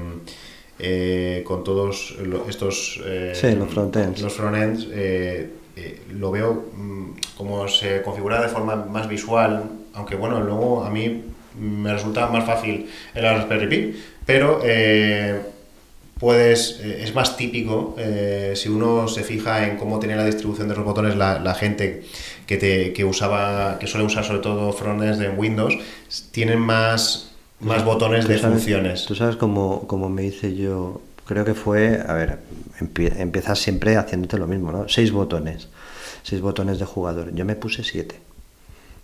[0.78, 2.16] eh, con todos
[2.48, 4.22] estos eh, Sí, los frontends.
[4.22, 4.88] los frontends,
[6.14, 9.64] lo veo mm, como se configura de forma más visual,
[9.96, 11.24] aunque bueno, luego a mí
[11.60, 15.40] me resulta más fácil el Raspberry Pi, pero eh,
[16.22, 20.70] puedes, eh, es más típico, eh, si uno se fija en cómo tenía la distribución
[20.70, 22.04] de los botones la, la gente
[22.46, 25.78] que, te, que usaba, que suele usar sobre todo frontends de Windows,
[26.32, 29.06] tienen más, más botones de sabes- funciones.
[29.06, 32.38] Tú sabes cómo, cómo me hice yo, creo que fue, a ver,
[32.80, 34.88] empie- empiezas siempre haciéndote lo mismo, ¿no?
[34.88, 35.70] Seis botones,
[36.24, 37.34] seis botones de jugador.
[37.34, 38.16] Yo me puse siete.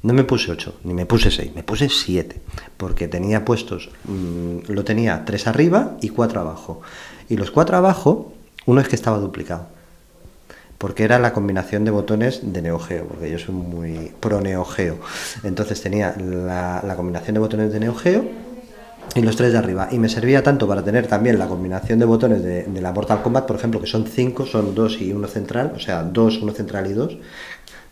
[0.03, 2.39] No me puse ocho, ni me puse seis, me puse siete,
[2.77, 6.81] porque tenía puestos, mm, lo tenía tres arriba y cuatro abajo.
[7.29, 8.31] Y los cuatro abajo,
[8.65, 9.77] uno es que estaba duplicado
[10.77, 14.63] porque era la combinación de botones de Neo Geo, porque yo soy muy pro Neo
[14.63, 14.99] Geo.
[15.43, 18.25] Entonces tenía la, la combinación de botones de Neo Geo
[19.15, 19.87] y los tres de arriba.
[19.91, 23.23] Y me servía tanto para tener también la combinación de botones de, de la Mortal
[23.23, 26.53] Kombat, por ejemplo, que son cinco, son dos y uno central, o sea, dos, uno
[26.53, 27.17] central y dos.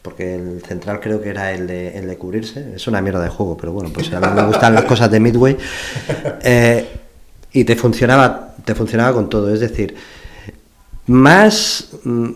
[0.06, 2.74] Porque el central creo que era el de, el de cubrirse.
[2.76, 5.20] Es una mierda de juego, pero bueno, pues a mí me gustan las cosas de
[5.20, 5.58] Midway.
[6.48, 6.88] Eh,
[7.54, 9.52] y te funcionaba, te funcionaba con todo.
[9.52, 9.96] Es decir,
[11.08, 12.30] más mm,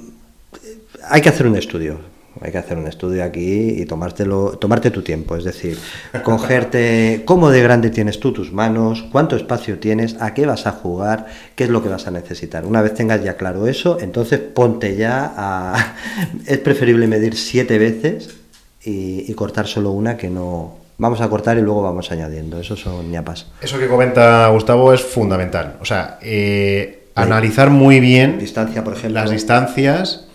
[1.09, 1.99] hay que hacer un estudio.
[2.41, 5.35] Hay que hacer un estudio aquí y tomártelo, tomarte tu tiempo.
[5.35, 5.77] Es decir,
[6.23, 10.71] cogerte cómo de grande tienes tú tus manos, cuánto espacio tienes, a qué vas a
[10.71, 12.65] jugar, qué es lo que vas a necesitar.
[12.65, 15.95] Una vez tengas ya claro eso, entonces ponte ya a.
[16.45, 18.35] Es preferible medir siete veces
[18.83, 20.77] y, y cortar solo una que no.
[20.97, 22.59] Vamos a cortar y luego vamos añadiendo.
[22.59, 23.47] Eso son ñapas.
[23.61, 25.77] Eso que comenta Gustavo es fundamental.
[25.81, 29.21] O sea, eh, analizar muy bien Distancia, por ejemplo.
[29.21, 30.28] las distancias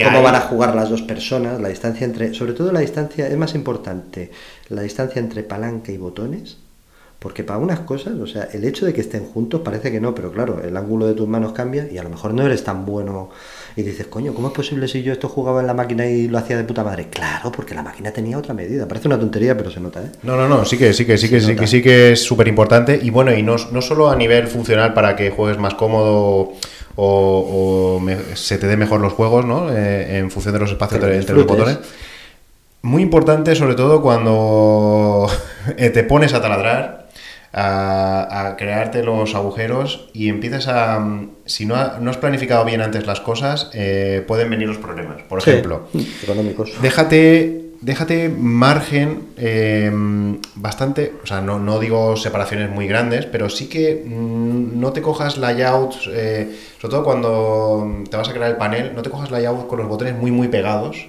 [0.00, 0.24] cómo hay.
[0.24, 3.54] van a jugar las dos personas, la distancia entre, sobre todo la distancia, es más
[3.54, 4.30] importante,
[4.68, 6.58] la distancia entre palanca y botones,
[7.18, 10.14] porque para unas cosas, o sea, el hecho de que estén juntos parece que no,
[10.14, 12.84] pero claro, el ángulo de tus manos cambia y a lo mejor no eres tan
[12.84, 13.30] bueno
[13.76, 16.38] y dices, coño, ¿cómo es posible si yo esto jugaba en la máquina y lo
[16.38, 17.08] hacía de puta madre?
[17.08, 20.10] Claro, porque la máquina tenía otra medida, parece una tontería, pero se nota, ¿eh?
[20.22, 22.48] No, no, no, sí que sí que sí que sí que sí que es súper
[22.48, 26.52] importante y bueno, y no, no solo a nivel funcional para que juegues más cómodo
[26.96, 29.72] o, o me- se te dé mejor los juegos, ¿no?
[29.72, 31.78] Eh, en función de los espacios entre, entre los botones.
[32.82, 35.28] Muy importante, sobre todo cuando
[35.76, 37.01] te pones a taladrar,
[37.52, 40.98] a, a crearte los agujeros y empiezas a.
[40.98, 44.78] mm, Si no, ha- no has planificado bien antes las cosas, eh, pueden venir los
[44.78, 45.22] problemas.
[45.28, 45.88] Por ejemplo,
[46.22, 46.72] económicos.
[46.80, 49.90] Déjate, déjate margen eh,
[50.54, 55.02] bastante, o sea, no, no digo separaciones muy grandes, pero sí que mm, no te
[55.02, 59.30] cojas layouts, eh, sobre todo cuando te vas a crear el panel, no te cojas
[59.30, 61.08] layouts con los botones muy, muy pegados.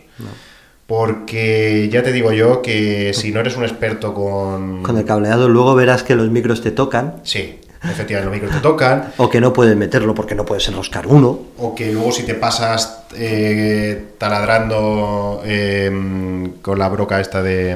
[0.88, 4.84] Porque ya te digo yo que si no eres un experto con...
[4.84, 7.60] Con el cableado luego verás que los micros te tocan Sí.
[7.84, 9.12] efectivamente los micros te tocan.
[9.18, 11.40] O que no puedes meterlo porque no puedes enroscar uno.
[11.58, 17.76] O que luego si te pasas eh, taladrando eh, con la broca esta de...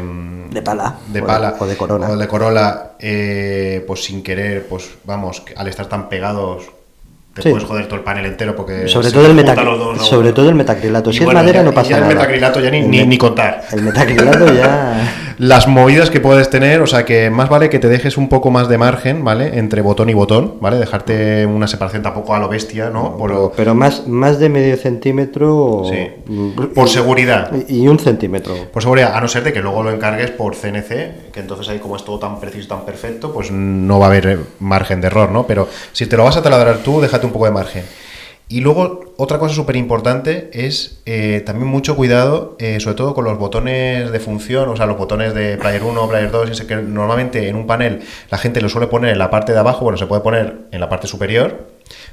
[0.51, 0.95] De pala.
[1.07, 1.55] De O de- pala.
[1.59, 2.09] o de Corolla.
[2.09, 6.63] O de Corolla, eh, pues sin querer, pues vamos, al estar tan pegados
[7.37, 7.49] te Sí.
[7.49, 8.87] puedes joder todo el panel entero porque...
[8.87, 10.03] Sobre todo, el juntan metac- los dos, ¿no?
[10.03, 11.11] sobre todo el metacrilato.
[11.13, 12.11] Si bueno, es madera ya- no pasa ya nada.
[12.11, 13.63] el metacrilato ya ni, ni, ni contar.
[13.71, 15.23] El metacrilato ya...
[15.37, 18.51] Las movidas que puedes tener, o sea que más vale que te dejes un poco
[18.51, 19.57] más de margen, ¿vale?
[19.57, 20.77] Entre botón y botón, ¿vale?
[20.77, 23.17] Dejarte una separación tampoco a lo bestia, ¿no?
[23.17, 25.83] Por, Pero más, más de medio centímetro...
[25.89, 26.09] Sí.
[26.25, 27.51] mm, por seguridad.
[27.67, 28.53] Y y un centímetro.
[28.73, 31.79] Por seguridad, a no ser de que luego lo encargues por CNC, que entonces ahí
[31.79, 35.31] como es todo tan preciso, tan perfecto, pues no va a haber margen de error,
[35.31, 35.45] ¿no?
[35.45, 37.83] Pero si te lo vas a taladrar tú, déjate un poco de margen.
[38.49, 43.25] Y luego, otra cosa súper importante es eh, también mucho cuidado, eh, sobre todo con
[43.25, 46.77] los botones de función, o sea, los botones de Player 1, Player 2, ese que
[46.77, 49.97] normalmente en un panel la gente lo suele poner en la parte de abajo, bueno,
[49.97, 51.67] se puede poner en la parte superior,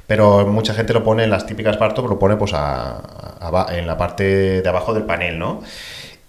[0.07, 3.01] pero mucha gente lo pone en las típicas partes, lo pone pues a-
[3.71, 5.61] en la parte de abajo del panel, ¿no?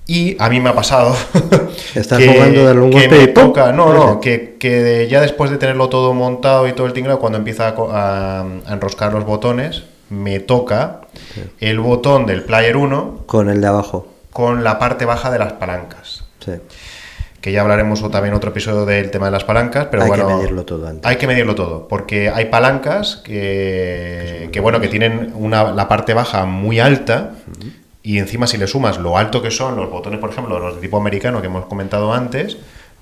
[0.06, 1.16] Y a mí me ha pasado.
[1.96, 5.88] Estás jugando darle un que me toca, no, no, que, que ya después de tenerlo
[5.88, 11.00] todo montado y todo el tinglado, cuando empieza a enroscar los botones, me toca
[11.60, 14.06] el botón del Player 1 Con el de abajo.
[14.32, 16.24] con la parte baja de las palancas.
[16.44, 16.52] Sí.
[17.40, 20.24] Que ya hablaremos o también otro episodio del tema de las palancas, pero Hay que
[20.24, 21.06] medirlo todo antes.
[21.08, 26.12] Hay que medirlo todo, porque hay palancas que, que, bueno, que tienen una, la parte
[26.12, 27.32] baja muy alta
[28.02, 30.80] y encima si le sumas lo alto que son los botones, por ejemplo, los de
[30.80, 32.56] tipo americano que hemos comentado antes,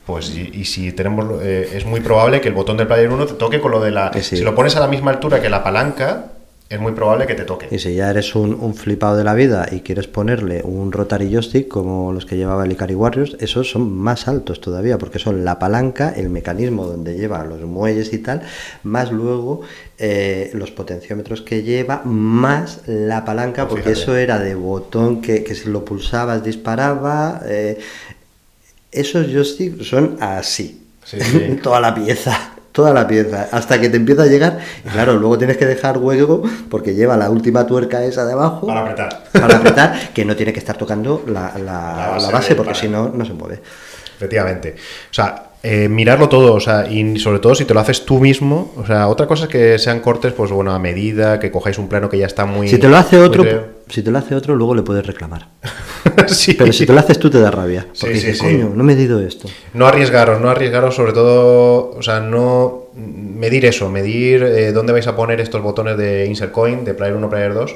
[0.06, 3.26] pues y, y si tenemos eh, es muy probable que el botón del player 1
[3.26, 4.36] te toque con lo de la sí.
[4.36, 6.26] si lo pones a la misma altura que la palanca,
[6.74, 7.68] es muy probable que te toque.
[7.70, 11.30] Y si ya eres un, un flipado de la vida y quieres ponerle un rotary
[11.32, 15.44] joystick como los que llevaba el Ikari Warriors, esos son más altos todavía, porque son
[15.44, 18.42] la palanca, el mecanismo donde lleva los muelles y tal,
[18.82, 19.62] más luego
[19.98, 24.02] eh, los potenciómetros que lleva, más la palanca, porque Fíjate.
[24.02, 27.40] eso era de botón que, que si lo pulsabas disparaba.
[27.46, 27.78] eh,
[28.92, 31.58] esos joysticks son así, Sí, sí.
[31.62, 32.53] toda la pieza.
[32.74, 35.96] Toda la pieza, hasta que te empieza a llegar, y claro, luego tienes que dejar
[35.96, 39.24] hueco porque lleva la última tuerca esa de abajo Para apretar.
[39.30, 42.56] para apretar, que no tiene que estar tocando la, la- La base la base, del
[42.56, 43.60] porque si no, no se mueve.
[44.16, 44.74] Efectivamente.
[45.10, 48.18] O sea, eh, mirarlo todo, o sea, y sobre todo si te lo haces tú
[48.18, 51.78] mismo, o sea, otra cosa es que sean cortes, pues bueno, a medida, que cojáis
[51.78, 52.66] un plano que ya está muy...
[52.68, 53.44] Si te lo hace otro,
[53.88, 55.48] si te lo hace otro, luego le puedes reclamar.
[56.28, 56.54] Sí.
[56.54, 57.88] Pero si te lo haces tú te da rabia.
[57.92, 58.44] Sí, Porque sí, dices, sí.
[58.44, 59.48] coño, no he medido esto.
[59.72, 65.06] No arriesgaros, no arriesgaros, sobre todo, o sea, no medir eso, medir eh, dónde vais
[65.06, 67.74] a poner estos botones de Insert Coin, de Player 1, Player 2.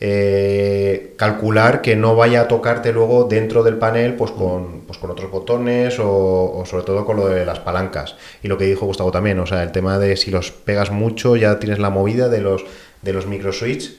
[0.00, 5.10] eh, calcular que no vaya a tocarte luego dentro del panel pues con, pues con
[5.10, 8.14] otros botones o, o sobre todo con lo de las palancas.
[8.42, 11.36] Y lo que dijo Gustavo también, o sea, el tema de si los pegas mucho
[11.36, 12.64] ya tienes la movida de los,
[13.02, 13.92] de los micro switch,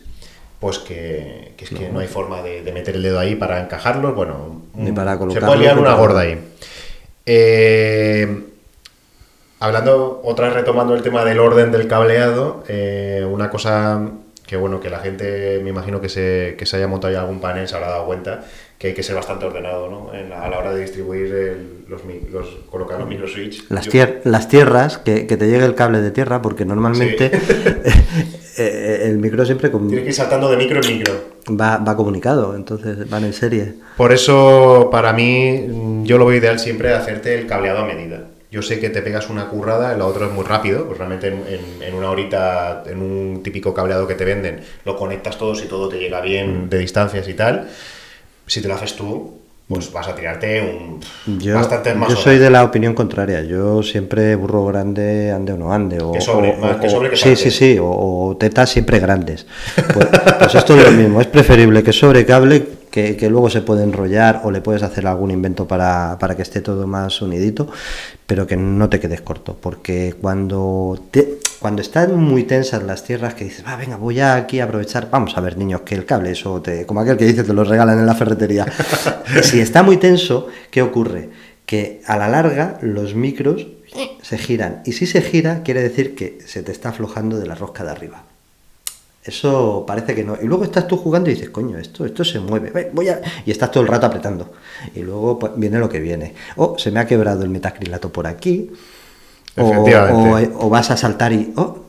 [0.60, 3.62] pues que, que es que no hay forma de, de meter el dedo ahí para
[3.62, 6.40] encajarlos, bueno, Ni para se puede liar una gorda ahí.
[7.26, 8.44] Eh,
[9.60, 14.02] hablando, otra vez retomando el tema del orden del cableado, eh, una cosa
[14.46, 17.40] que bueno, que la gente me imagino que se, que se haya montado ya algún
[17.40, 18.46] panel se habrá dado cuenta
[18.80, 20.12] que hay que ser bastante ordenado ¿no?
[20.14, 22.02] En la- a la hora de distribuir el- los,
[22.32, 23.64] los colocar los micro switch.
[23.70, 27.30] Las, tier- las tierras, que, que te llegue el cable de tierra, porque normalmente
[28.58, 31.14] eh, el micro siempre con- Tienes que ir saltando de micro en micro.
[31.60, 33.74] va, va comunicado, entonces van en serie.
[33.98, 38.26] Por eso, para mí, mm, yo lo veo ideal siempre hacerte el cableado a medida.
[38.52, 41.36] Yo sé que te pegas una currada, el otro es muy rápido, pues realmente en,
[41.48, 45.68] en- en una horita, en un típico cableado que te venden, lo conectas todo si
[45.68, 47.70] todo te llega bien de distancias y tal.
[48.48, 49.38] Si te lo haces tú,
[49.70, 50.62] pues vas a tirarte
[51.28, 52.24] un Yo, bastantes más yo horas.
[52.24, 53.44] soy de la opinión contraria.
[53.44, 56.02] Yo siempre burro grande, ande o no ande.
[56.02, 57.78] O, Que sobre, o- más que sobre que sí, sí, sí.
[57.80, 59.46] O, o tetas siempre grandes.
[59.94, 60.08] Pues,
[60.40, 61.22] pues esto es lo mismo.
[61.22, 65.06] Es preferible que sobre cable, que, que luego se puede enrollar o le puedes hacer
[65.08, 67.68] algún invento para, para que esté todo más unidito,
[68.26, 69.56] pero que no te quedes corto.
[69.60, 74.36] Porque cuando, te- cuando están muy tensas las tierras, que dices, va, venga, voy a
[74.36, 75.10] aquí a aprovechar.
[75.12, 77.64] Vamos a ver, niños, que el cable, eso te, como aquel que dice, te lo
[77.64, 78.66] regalan en la ferretería.
[79.44, 81.30] si está muy tenso, ¿qué ocurre?
[81.66, 83.68] Que a la larga los micros
[84.22, 84.82] se giran.
[84.86, 87.92] Y si se gira, quiere decir que se te está aflojando de la rosca de
[87.92, 88.24] arriba.
[89.24, 90.38] Eso parece que no.
[90.42, 92.72] Y luego estás tú jugando y dices, coño, esto, esto se mueve.
[92.72, 93.22] Ve, Voy a...
[93.46, 94.52] Y estás todo el rato apretando.
[94.96, 96.34] Y luego pues, viene lo que viene.
[96.56, 98.72] O se me ha quebrado el metacrilato por aquí.
[99.58, 101.52] O, o- o vas a saltar y.
[101.58, 101.80] Oh,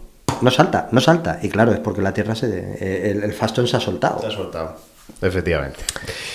[0.42, 1.38] no salta, no salta.
[1.42, 2.48] Y claro, es porque la tierra se.
[2.48, 4.18] eh, El, el fastón se ha soltado.
[4.20, 4.76] Te has soltado.
[5.22, 5.78] Efectivamente.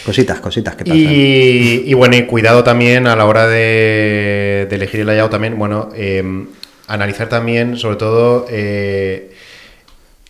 [0.06, 0.98] Cositas, cositas que pasan.
[1.00, 5.58] Y, y bueno, y cuidado también a la hora de, de elegir el layout también.
[5.60, 6.24] Bueno, eh,
[6.88, 9.35] analizar también, sobre todo, eh,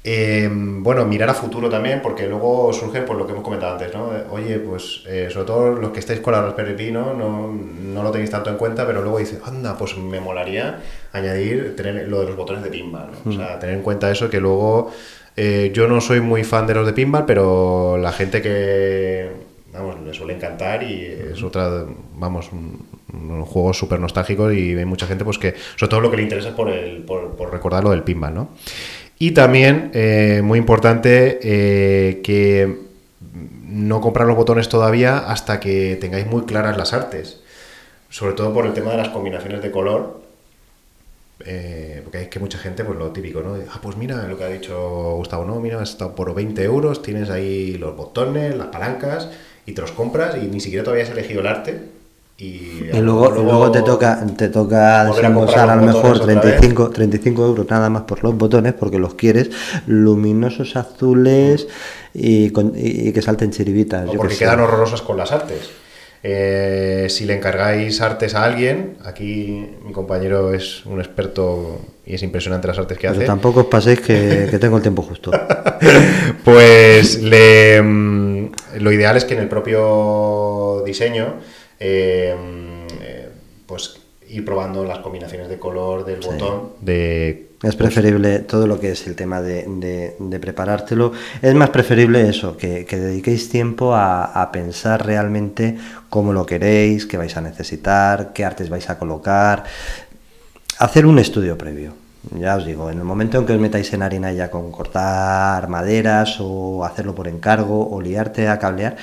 [0.07, 3.91] eh, bueno, mirar a futuro también, porque luego surge pues, lo que hemos comentado antes,
[3.91, 4.11] ¿no?
[4.29, 7.15] Oye, pues eh, sobre todo los que estáis con la Raspberry Pi, ¿no?
[7.15, 8.03] ¿no?
[8.03, 10.79] lo tenéis tanto en cuenta, pero luego dices, anda, pues me molaría
[11.11, 13.31] añadir tener lo de los botones de pinball, ¿no?
[13.31, 14.91] O sea, tener en cuenta eso que luego...
[15.35, 19.31] yo no soy muy fan de los de pinball, pero la gente que,
[19.73, 21.83] vamos, le suele encantar y es otra,
[22.15, 22.51] vamos,
[23.11, 26.23] unos juegos súper nostálgicos y hay mucha gente pues que, sobre todo lo que le
[26.23, 28.49] interesa es por, el, por, por recordar lo del pinball, ¿no?
[29.17, 32.79] Y también, eh, muy importante, eh, que
[33.63, 37.39] no comprar los botones todavía hasta que tengáis muy claras las artes.
[38.09, 40.21] Sobre todo por el tema de las combinaciones de color.
[41.45, 43.55] Eh, porque hay que mucha gente, pues lo típico, ¿no?
[43.69, 47.01] Ah, pues mira lo que ha dicho Gustavo, no, mira, has estado por 20 euros,
[47.01, 49.29] tienes ahí los botones, las palancas,
[49.65, 51.81] y te los compras y ni siquiera todavía has elegido el arte
[52.37, 57.89] y, luego, luego, te toca, te toca desembolsar a lo mejor 35, 35 euros nada
[57.89, 59.51] más por los botones porque los quieres
[59.87, 61.67] luminosos azules
[62.13, 64.09] y, que salten chiribitas.
[64.17, 65.69] porque quedan horrorosas con las artes.
[66.27, 72.23] Eh, si le encargáis artes a alguien, aquí mi compañero es un experto y es
[72.23, 73.25] impresionante las artes que Pero hace.
[73.27, 75.31] Tampoco os paséis que, tengo el tiempo justo.
[76.43, 81.35] pues le, mm, lo ideal es que en el propio diseño
[81.87, 83.29] eh,
[83.65, 86.71] pues ir probando las combinaciones de color del botón.
[86.81, 91.13] De, es preferible todo lo que es el tema de, preparártelo.
[91.41, 95.77] Es más preferible eso, que, dediquéis tiempo a, pensar realmente
[96.09, 99.63] cómo lo queréis, qué vais a necesitar, qué artes vais a colocar.
[100.79, 101.93] Hacer un estudio previo.
[102.39, 105.67] Ya os digo, en el momento en que os metáis en harina ya con cortar
[105.69, 108.97] maderas o hacerlo por encargo o liarte a cablear,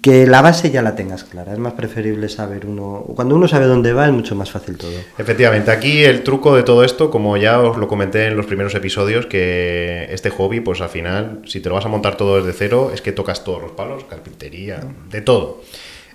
[0.00, 1.52] que la base ya la tengas clara.
[1.52, 3.04] Es más preferible saber uno.
[3.14, 4.92] Cuando uno sabe dónde va, es mucho más fácil todo.
[5.18, 8.74] Efectivamente, aquí el truco de todo esto, como ya os lo comenté en los primeros
[8.74, 12.56] episodios, que este hobby, pues al final, si te lo vas a montar todo desde
[12.56, 14.80] cero, es que tocas todos los palos, carpintería,
[15.10, 15.62] de todo.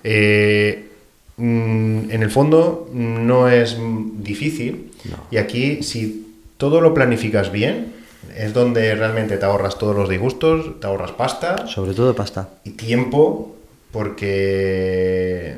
[0.03, 0.87] Eh,
[1.37, 3.77] mm, en el fondo, no es
[4.17, 4.91] difícil.
[5.29, 6.25] Y aquí, si
[6.57, 7.93] todo lo planificas bien,
[8.35, 11.67] es donde realmente te ahorras todos los disgustos, te ahorras pasta.
[11.67, 12.49] Sobre todo pasta.
[12.63, 13.55] Y tiempo,
[13.91, 15.57] porque,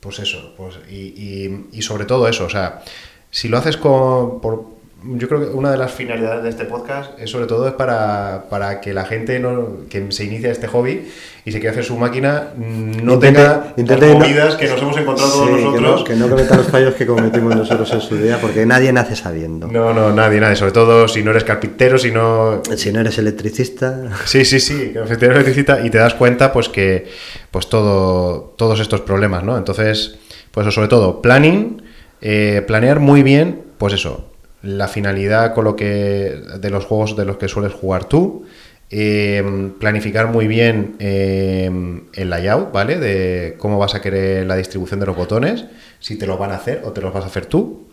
[0.00, 2.82] pues eso, pues, y, y, sobre todo eso, o sea,
[3.30, 7.18] si lo haces con, por, yo creo que una de las finalidades de este podcast
[7.20, 11.08] es sobre todo es para, para que la gente no, que se inicia este hobby
[11.44, 15.50] y se quiere hacer su máquina no tenga las movidas que nos hemos encontrado todos
[15.50, 16.04] nosotros.
[16.04, 18.92] Que no, que no cometa los fallos que cometimos nosotros en su día, porque nadie
[18.92, 19.68] nace sabiendo.
[19.68, 20.56] No, no, nadie, nadie.
[20.56, 22.60] Sobre todo si no eres carpintero, si no...
[22.76, 24.10] Si no eres electricista.
[24.24, 27.06] Sí, sí, sí, electricista y te das cuenta pues que
[27.50, 29.56] pues todo, todos estos problemas, ¿no?
[29.56, 30.18] Entonces,
[30.50, 31.82] pues sobre todo, planning,
[32.20, 34.28] eh, planear muy bien, pues eso,
[34.62, 38.44] la finalidad con lo que de los juegos de los que sueles jugar tú,
[38.90, 41.70] eh, planificar muy bien eh,
[42.14, 42.98] el layout, ¿vale?
[42.98, 45.66] De cómo vas a querer la distribución de los botones,
[46.00, 47.86] si te lo van a hacer o te los vas a hacer tú.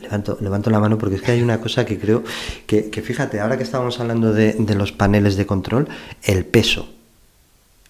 [0.00, 2.22] Levanto, levanto la mano porque es que hay una cosa que creo
[2.66, 5.88] que, fíjate, ahora que estábamos hablando de, de, los paneles de control,
[6.22, 6.88] el peso.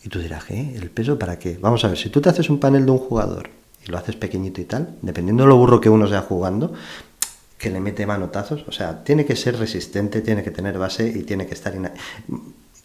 [0.05, 0.74] Y tú dirás, ¿qué?
[0.74, 1.59] ¿El peso para qué?
[1.61, 3.51] Vamos a ver, si tú te haces un panel de un jugador
[3.87, 6.72] y lo haces pequeñito y tal, dependiendo de lo burro que uno sea jugando,
[7.63, 8.65] que le mete manotazos.
[8.67, 11.73] O sea, tiene que ser resistente, tiene que tener base y tiene que estar...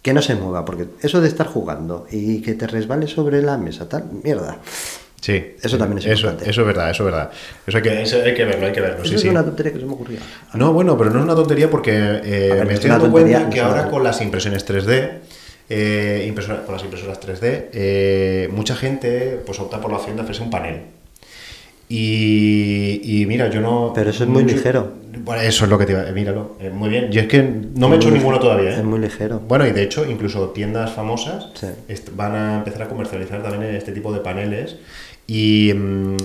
[0.04, 3.58] Que no se mueva, porque eso de estar jugando y que te resbale sobre la
[3.58, 4.60] mesa, tal, mierda.
[5.20, 5.56] Sí.
[5.62, 6.50] Eso también es eso, importante.
[6.50, 7.32] Eso es verdad, eso es verdad.
[7.66, 9.04] Eso hay que, hay que verlo, hay que verlo.
[9.04, 10.20] Eso es una tontería que se me ocurrió.
[10.54, 13.90] No, bueno, pero no es una tontería porque eh, me estoy dando cuenta que ahora
[13.90, 15.10] con las impresiones 3D,
[15.70, 16.34] eh,
[16.66, 20.52] con las impresoras 3D, eh, mucha gente pues opta por la opción de hacerse un
[20.52, 20.84] panel.
[21.90, 23.92] Y, mira, yo no.
[23.96, 24.92] Pero eso es muy ligero.
[25.24, 26.58] Bueno, eso es lo que te iba a míralo.
[26.60, 27.12] Eh, muy bien.
[27.12, 28.72] Yo es que no me he hecho ninguno todavía.
[28.72, 28.78] ¿eh?
[28.78, 29.40] Es muy ligero.
[29.40, 31.52] Bueno, y de hecho, incluso tiendas famosas
[32.14, 34.78] van a empezar a comercializar también este tipo de paneles.
[35.28, 36.18] Y, mm,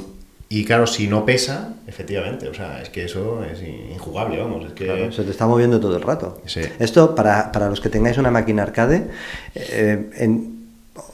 [0.48, 4.66] y claro, si no pesa, efectivamente, o sea, es que eso es injugable, vamos.
[4.66, 5.10] Es que...
[5.10, 6.42] se te está moviendo todo el rato.
[6.78, 9.06] Esto, para, para, los que tengáis una máquina arcade,
[9.54, 10.61] eh, en,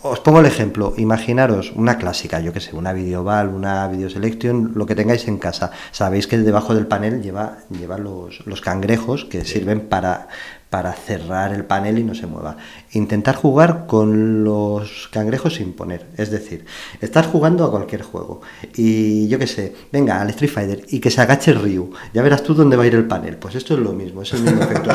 [0.02, 4.72] os pongo el ejemplo, imaginaros una clásica, yo que sé, una Videoval, una Video Selection,
[4.74, 5.72] lo que tengáis en casa.
[5.90, 10.28] Sabéis que debajo del panel lleva, lleva los, los cangrejos que sirven para,
[10.70, 12.56] para cerrar el panel y no se mueva.
[12.92, 16.06] Intentar jugar con los cangrejos sin poner.
[16.16, 16.66] Es decir,
[17.00, 18.42] estás jugando a cualquier juego.
[18.76, 21.90] Y yo qué sé, venga, al Street Fighter y que se agache el Ryu.
[22.12, 23.36] Ya verás tú dónde va a ir el panel.
[23.36, 24.90] Pues esto es lo mismo, es el mismo efecto.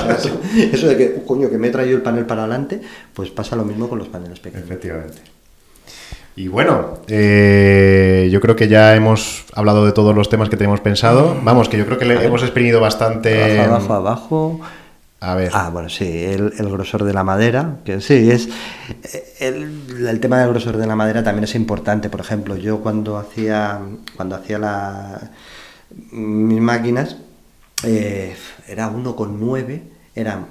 [0.56, 2.82] eso de que, coño, que me he traído el panel para adelante,
[3.14, 4.66] pues pasa lo mismo con los paneles pequeños.
[4.66, 5.22] Efectivamente.
[6.36, 10.82] Y bueno, eh, yo creo que ya hemos hablado de todos los temas que teníamos
[10.82, 11.38] pensado.
[11.44, 13.60] Vamos, que yo creo que le hemos exprimido bastante.
[13.60, 14.60] Abajo, abajo, abajo.
[15.26, 15.52] A ver.
[15.54, 18.50] Ah, bueno, sí, el, grosor de la madera, que sí, es
[19.40, 22.10] el, el, tema del grosor de la madera también es importante.
[22.10, 23.80] Por ejemplo, yo cuando hacía
[24.18, 25.32] cuando hacía la,
[26.12, 27.16] mis máquinas
[27.86, 28.36] eh,
[28.68, 29.82] era 1,9,
[30.14, 30.46] era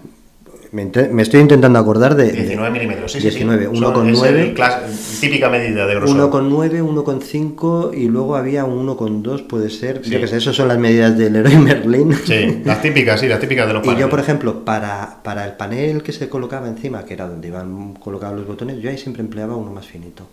[0.73, 2.33] me, me, estoy intentando acordar de...
[2.33, 5.21] 19 milímetros, sí, 19, sí, 1,9.
[5.21, 6.31] Típica medida de grosor.
[6.31, 10.03] 1,9, 1,5 y luego había 1,2, puede ser.
[10.03, 10.11] Sí.
[10.11, 12.15] Yo que sé, esas son las medidas del Leroy Merlin.
[12.25, 13.99] Sí, las típicas, sí, las típicas de los paneles.
[13.99, 17.49] Y yo, por ejemplo, para, para el panel que se colocaba encima, que era donde
[17.49, 20.27] iban colocados los botones, yo ahí siempre empleaba uno más finito.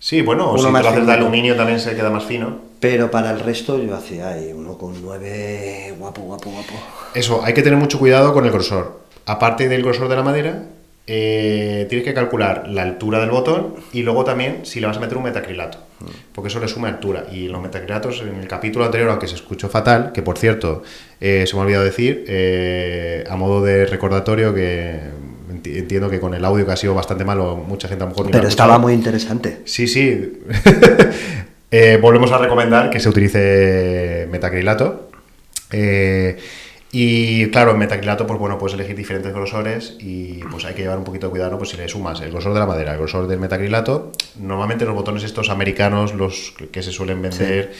[0.00, 2.58] Sí, bueno, o si más lo haces de aluminio también se queda más fino.
[2.80, 6.74] Pero para el resto yo hacía ahí uno con nueve, guapo, guapo, guapo.
[7.14, 9.00] Eso, hay que tener mucho cuidado con el grosor.
[9.24, 10.62] Aparte del grosor de la madera,
[11.08, 15.00] eh, tienes que calcular la altura del botón y luego también si le vas a
[15.00, 15.78] meter un metacrilato,
[16.34, 17.26] porque eso le suma altura.
[17.32, 20.82] Y los metacrilatos, en el capítulo anterior, aunque se escuchó fatal, que por cierto,
[21.20, 25.00] eh, se me ha olvidado decir, eh, a modo de recordatorio que
[25.64, 28.30] entiendo que con el audio que ha sido bastante malo, mucha gente a lo mejor...
[28.30, 29.62] Pero estaba muy interesante.
[29.64, 30.40] Sí, sí.
[31.70, 35.10] eh, volvemos a recomendar que se utilice metacrilato.
[35.72, 36.38] Eh,
[36.92, 40.98] y claro, en metacrilato, pues bueno, puedes elegir diferentes grosores y pues hay que llevar
[40.98, 41.58] un poquito de cuidado, ¿no?
[41.58, 44.94] Pues si le sumas el grosor de la madera, el grosor del metacrilato, normalmente los
[44.94, 47.78] botones estos americanos, los que se suelen vender, sí.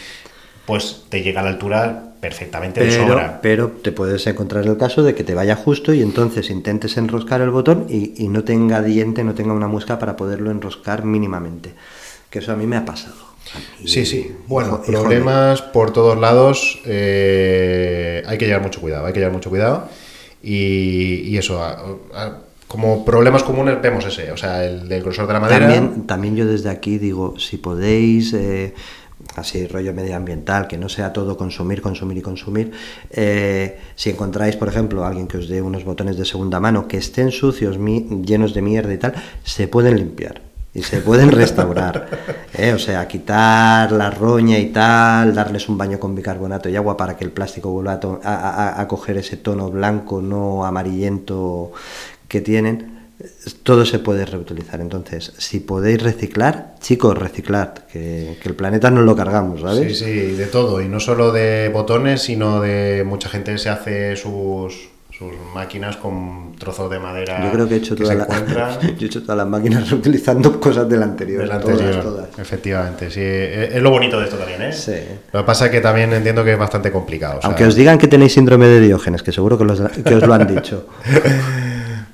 [0.66, 3.41] pues te llega a la altura perfectamente pero, de sobra.
[3.41, 7.41] Pero te puedes encontrar el caso de que te vaya justo y entonces intentes enroscar
[7.41, 11.72] el botón y, y no tenga diente, no tenga una muesca para poderlo enroscar mínimamente.
[12.28, 13.36] Que eso a mí me ha pasado.
[13.85, 14.33] Sí, sí.
[14.47, 16.81] Bueno, problemas por todos lados.
[16.85, 19.89] Eh, hay que llevar mucho cuidado, hay que llevar mucho cuidado.
[20.43, 22.39] Y, y eso, a, a,
[22.69, 25.61] como problemas comunes vemos ese, o sea, el del grosor de la madera.
[25.61, 28.33] También, también yo desde aquí digo, si podéis...
[28.33, 28.75] Eh,
[29.35, 32.73] así rollo medioambiental, que no sea todo consumir, consumir y consumir.
[33.11, 36.99] Eh, si encontráis, por ejemplo, alguien que os dé unos botones de segunda mano que
[36.99, 40.46] estén sucios, mi, llenos de mierda y tal, se pueden limpiar
[40.77, 42.07] y se pueden restaurar.
[42.53, 42.74] ¿eh?
[42.74, 47.16] O sea, quitar la roña y tal, darles un baño con bicarbonato y agua para
[47.16, 51.72] que el plástico vuelva a, a, a coger ese tono blanco, no amarillento
[52.29, 52.95] que tienen
[53.62, 54.81] todo se puede reutilizar.
[54.81, 59.99] Entonces, si podéis reciclar, chicos, reciclad, que, que, el planeta nos lo cargamos, ¿sabes?
[59.99, 64.16] Sí, sí, de todo, y no solo de botones, sino de mucha gente se hace
[64.16, 67.43] sus, sus máquinas con trozos de madera.
[67.43, 70.61] Yo creo que he hecho, que toda la, yo he hecho todas las máquinas reutilizando
[70.61, 71.41] cosas del anterior.
[71.41, 72.39] Del anterior, todas, todas.
[72.39, 73.23] efectivamente, sí.
[73.23, 74.73] Es lo bonito de esto también, ¿eh?
[74.73, 74.97] Sí.
[75.33, 77.39] Lo que pasa es que también entiendo que es bastante complicado.
[77.39, 77.49] O sea...
[77.49, 80.35] Aunque os digan que tenéis síndrome de Diógenes, que seguro que, los, que os lo
[80.35, 80.87] han dicho.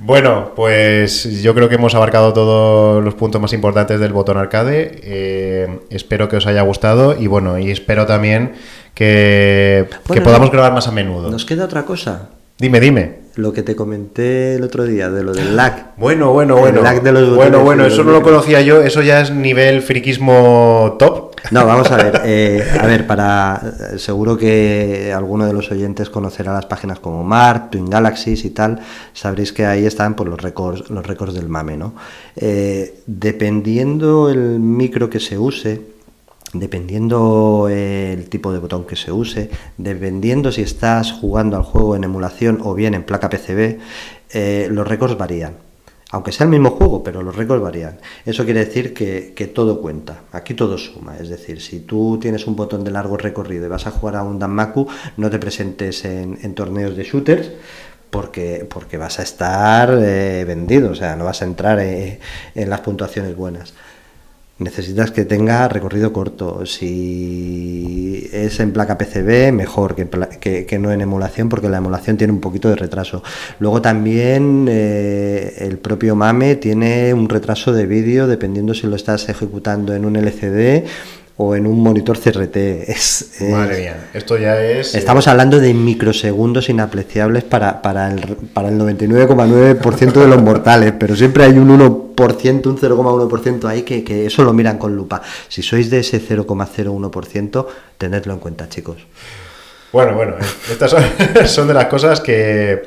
[0.05, 4.99] Bueno, pues yo creo que hemos abarcado todos los puntos más importantes del botón arcade.
[5.01, 8.55] Eh, espero que os haya gustado y bueno, y espero también
[8.95, 11.31] que, bueno, que podamos grabar más a menudo.
[11.31, 12.31] Nos queda otra cosa.
[12.63, 13.15] Dime, dime.
[13.35, 15.95] Lo que te comenté el otro día de lo del lag.
[15.97, 16.79] Bueno, bueno, bueno.
[16.79, 18.81] El lag de los bueno, bueno, eso no lo conocía yo.
[18.83, 21.35] Eso ya es nivel friquismo top.
[21.51, 22.23] No, vamos a ver.
[22.25, 23.61] Eh, a ver, para.
[23.97, 28.79] Seguro que alguno de los oyentes conocerá las páginas como Mark, Twin Galaxies y tal.
[29.13, 31.95] Sabréis que ahí están por los récords, los récords del mame, ¿no?
[32.37, 35.81] Eh, dependiendo el micro que se use,
[36.53, 42.05] dependiendo el tipo de botón que se use, dependiendo si estás jugando al juego en
[42.05, 43.79] emulación o bien en placa PCB,
[44.33, 45.55] eh, los récords varían.
[46.11, 47.99] Aunque sea el mismo juego, pero los récords varían.
[48.27, 50.25] Eso quiere decir que, todo cuenta.
[50.33, 51.17] Aquí todo suma.
[51.17, 54.23] Es decir, si tú tienes un botón de largo recorrido y vas a jugar a
[54.23, 54.87] un Danmaku,
[55.17, 57.51] no te presentes en, en torneos de shooters
[58.11, 60.91] porque, porque vas a estar eh, vendido.
[60.91, 62.21] O sea, no vas a entrar eh,
[62.55, 63.73] en las puntuaciones buenas
[64.63, 66.65] necesitas que tenga recorrido corto.
[66.67, 72.33] Si es en placa PCB, mejor que, que, no en emulación, porque la emulación tiene
[72.33, 73.23] un poquito de retraso.
[73.59, 79.29] Luego también eh, el propio MAME tiene un retraso de vídeo, dependiendo si lo estás
[79.29, 80.85] ejecutando en un LCD
[81.37, 82.57] o en un monitor CRT.
[82.57, 84.95] Es, es, Madre mía, esto ya es...
[84.95, 85.31] Estamos eh...
[85.31, 88.21] hablando de microsegundos inapreciables para, para el,
[88.53, 94.05] para el 99,9% de los mortales, pero siempre hay un 1%, un 0,1% ahí que,
[94.05, 95.23] que eso lo miran con lupa.
[95.49, 97.67] Si sois de ese 0,01%,
[97.99, 98.99] tenedlo en cuenta, chicos.
[99.93, 100.37] Bueno, bueno,
[100.71, 101.05] estas son,
[101.47, 102.83] son de las cosas que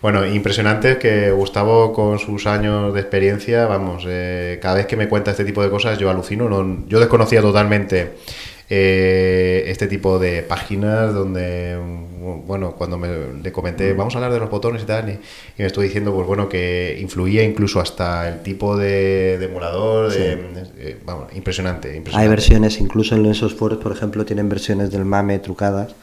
[0.00, 5.08] bueno, impresionante que Gustavo con sus años de experiencia, vamos, eh, cada vez que me
[5.08, 8.12] cuenta este tipo de cosas yo alucino, no, yo desconocía totalmente
[8.70, 11.76] eh, este tipo de páginas donde,
[12.46, 13.08] bueno, cuando me,
[13.42, 15.18] le comenté, vamos a hablar de los botones y tal, y,
[15.56, 21.34] me estuvo diciendo, pues bueno, que influía incluso hasta el tipo de, emulador, eh, vamos,
[21.34, 25.94] impresionante, impresionante, Hay versiones, incluso en esos foros, por ejemplo, tienen versiones del MAME trucadas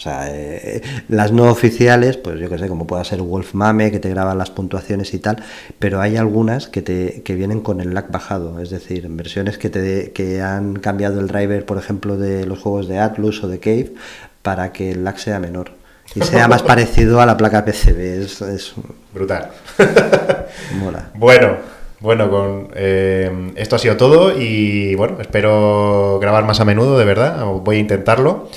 [0.00, 0.80] o sea, eh,
[1.10, 4.38] las no oficiales, pues yo que sé, como pueda ser Wolf Mame, que te graban
[4.38, 5.44] las puntuaciones y tal,
[5.78, 9.68] pero hay algunas que, te, que vienen con el lag bajado, es decir, versiones que,
[9.68, 13.58] te, que han cambiado el driver, por ejemplo, de los juegos de Atlus o de
[13.58, 13.92] Cave,
[14.40, 15.72] para que el lag sea menor
[16.14, 18.22] y sea más parecido a la placa PCB.
[18.22, 18.72] Es,
[19.12, 19.50] brutal.
[20.80, 21.10] Mola.
[21.12, 21.56] Bueno,
[22.00, 27.04] bueno, con eh, esto ha sido todo y bueno, espero grabar más a menudo, de
[27.04, 27.44] verdad.
[27.44, 28.48] Voy a intentarlo.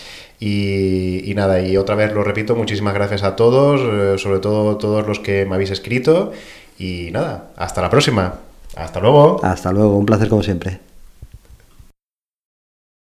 [0.46, 5.08] Y, nada, y otra vez lo repito, muchísimas gracias a todos, eh, sobre todo todos
[5.08, 6.34] los que me habéis escrito.
[6.78, 8.36] Y nada, hasta la próxima.
[8.76, 9.39] Hasta luego.
[9.41, 10.82] Hasta luego, un placer como siempre.